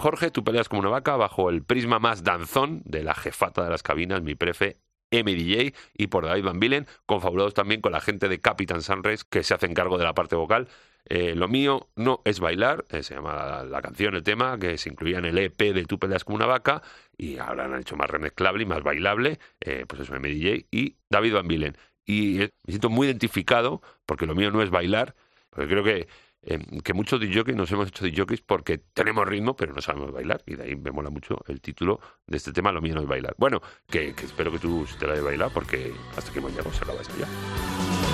Jorge, 0.00 0.30
tú 0.30 0.42
peleas 0.42 0.68
como 0.68 0.80
una 0.80 0.88
vaca 0.88 1.16
bajo 1.16 1.50
el 1.50 1.62
prisma 1.62 1.98
más 1.98 2.24
danzón 2.24 2.80
de 2.86 3.04
la 3.04 3.14
jefata 3.14 3.62
de 3.62 3.70
las 3.70 3.82
cabinas, 3.82 4.22
mi 4.22 4.34
prefe, 4.34 4.78
MDJ, 5.12 5.74
y 5.94 6.06
por 6.06 6.24
David 6.24 6.44
Van 6.44 6.58
Bilen, 6.58 6.86
confabulados 7.04 7.52
también 7.52 7.82
con 7.82 7.92
la 7.92 8.00
gente 8.00 8.28
de 8.28 8.40
Captain 8.40 8.80
Sunrise, 8.80 9.24
que 9.28 9.42
se 9.42 9.52
hacen 9.52 9.74
cargo 9.74 9.98
de 9.98 10.04
la 10.04 10.14
parte 10.14 10.36
vocal. 10.36 10.68
Eh, 11.04 11.34
lo 11.34 11.48
mío 11.48 11.88
no 11.96 12.22
es 12.24 12.40
bailar, 12.40 12.86
eh, 12.88 13.02
se 13.02 13.14
llama 13.14 13.62
la, 13.64 13.82
canción, 13.82 14.14
el 14.14 14.22
tema, 14.22 14.58
que 14.58 14.78
se 14.78 14.88
incluía 14.88 15.18
en 15.18 15.26
el 15.26 15.36
EP 15.36 15.58
de 15.58 15.84
Tú 15.84 15.98
peleas 15.98 16.24
como 16.24 16.36
una 16.36 16.46
vaca, 16.46 16.82
y 17.18 17.36
ahora 17.36 17.66
han 17.66 17.78
hecho 17.78 17.96
más 17.96 18.08
remezclable 18.08 18.62
y 18.62 18.66
más 18.66 18.82
bailable, 18.82 19.38
eh, 19.60 19.84
pues 19.86 20.00
eso, 20.00 20.14
MDJ 20.14 20.66
y 20.70 20.96
David 21.10 21.34
Van 21.34 21.46
Bilen. 21.48 21.76
Y 22.06 22.38
me 22.38 22.50
siento 22.68 22.88
muy 22.88 23.06
identificado, 23.06 23.82
porque 24.06 24.26
lo 24.26 24.34
mío 24.34 24.50
no 24.50 24.62
es 24.62 24.70
bailar, 24.70 25.14
porque 25.50 25.68
creo 25.68 25.84
que 25.84 26.08
eh, 26.42 26.58
que 26.82 26.94
muchos 26.94 27.20
DJs 27.20 27.54
nos 27.54 27.70
hemos 27.70 27.88
hecho 27.88 28.04
DJs 28.04 28.40
porque 28.42 28.78
tenemos 28.78 29.26
ritmo, 29.26 29.54
pero 29.54 29.72
no 29.72 29.80
sabemos 29.80 30.12
bailar. 30.12 30.42
Y 30.46 30.56
de 30.56 30.64
ahí 30.64 30.76
me 30.76 30.90
mola 30.90 31.10
mucho 31.10 31.38
el 31.46 31.60
título 31.60 32.00
de 32.26 32.36
este 32.36 32.52
tema, 32.52 32.72
Lo 32.72 32.80
mío 32.80 32.98
es 32.98 33.06
bailar. 33.06 33.34
Bueno, 33.38 33.60
que, 33.88 34.10
espero 34.10 34.50
que 34.50 34.58
tú 34.58 34.86
te 34.98 35.06
la 35.06 35.14
de 35.14 35.20
bailar 35.20 35.50
porque 35.52 35.92
hasta 36.16 36.32
que 36.32 36.40
mañana 36.40 36.62
se 36.72 36.80
esto 36.80 37.14
ya. 37.18 37.26
música 37.26 38.09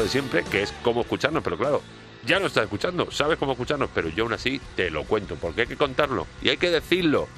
de 0.00 0.08
siempre, 0.08 0.44
que 0.44 0.62
es 0.62 0.72
cómo 0.82 1.02
escucharnos, 1.02 1.42
pero 1.42 1.56
claro, 1.56 1.82
ya 2.26 2.38
no 2.38 2.46
estás 2.46 2.64
escuchando, 2.64 3.10
sabes 3.10 3.38
cómo 3.38 3.52
escucharnos, 3.52 3.90
pero 3.94 4.08
yo 4.08 4.24
aún 4.24 4.32
así 4.32 4.60
te 4.76 4.90
lo 4.90 5.04
cuento, 5.04 5.36
porque 5.36 5.62
hay 5.62 5.66
que 5.66 5.76
contarlo 5.76 6.26
y 6.42 6.50
hay 6.50 6.56
que 6.56 6.70
decirlo. 6.70 7.28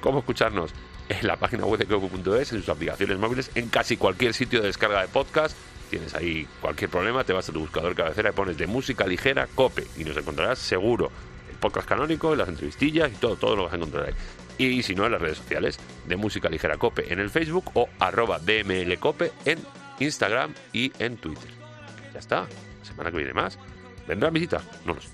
Cómo 0.00 0.20
escucharnos 0.20 0.70
en 1.08 1.26
la 1.26 1.36
página 1.36 1.64
web 1.64 1.80
de 1.80 1.86
cope.es, 1.86 2.52
en 2.52 2.60
sus 2.60 2.68
aplicaciones 2.68 3.18
móviles, 3.18 3.50
en 3.54 3.68
casi 3.68 3.96
cualquier 3.96 4.34
sitio 4.34 4.60
de 4.60 4.68
descarga 4.68 5.02
de 5.02 5.08
podcast. 5.08 5.56
Tienes 5.90 6.14
ahí 6.14 6.46
cualquier 6.60 6.90
problema, 6.90 7.24
te 7.24 7.32
vas 7.32 7.48
a 7.48 7.52
tu 7.52 7.60
buscador 7.60 7.94
cabecera 7.94 8.30
y 8.30 8.32
pones 8.32 8.58
de 8.58 8.66
música 8.66 9.06
ligera 9.06 9.48
cope 9.54 9.86
y 9.96 10.04
nos 10.04 10.16
encontrarás 10.16 10.58
seguro 10.58 11.10
el 11.50 11.56
podcast 11.56 11.88
canónico, 11.88 12.36
las 12.36 12.48
entrevistillas 12.48 13.10
y 13.10 13.16
todo, 13.16 13.36
todo 13.36 13.56
lo 13.56 13.64
vas 13.64 13.72
a 13.72 13.76
encontrar 13.76 14.06
ahí. 14.06 14.14
Y 14.58 14.82
si 14.82 14.94
no, 14.94 15.06
en 15.06 15.12
las 15.12 15.20
redes 15.20 15.38
sociales 15.38 15.78
de 16.06 16.16
música 16.16 16.48
ligera 16.48 16.76
cope 16.76 17.12
en 17.12 17.20
el 17.20 17.30
Facebook 17.30 17.70
o 17.74 17.88
arroba 17.98 18.38
dmlcope 18.38 19.32
en 19.46 19.58
Instagram 19.98 20.52
y 20.72 20.92
en 20.98 21.16
Twitter. 21.16 21.57
Ya 22.18 22.20
está, 22.20 22.48
semana 22.82 23.12
que 23.12 23.16
viene 23.18 23.32
más. 23.32 23.56
¿Vendrán 24.08 24.32
visitas? 24.32 24.60
No 24.84 24.92
lo 24.92 25.00
sé. 25.00 25.10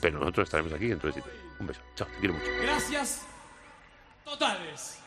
Pero 0.00 0.18
nosotros 0.18 0.48
estaremos 0.48 0.72
aquí 0.72 0.90
en 0.90 0.98
tu 0.98 1.06
sitio. 1.06 1.22
Un 1.60 1.68
beso. 1.68 1.80
Chao, 1.94 2.08
te 2.08 2.18
quiero 2.18 2.34
mucho. 2.34 2.50
Gracias 2.60 3.22
totales. 4.24 4.99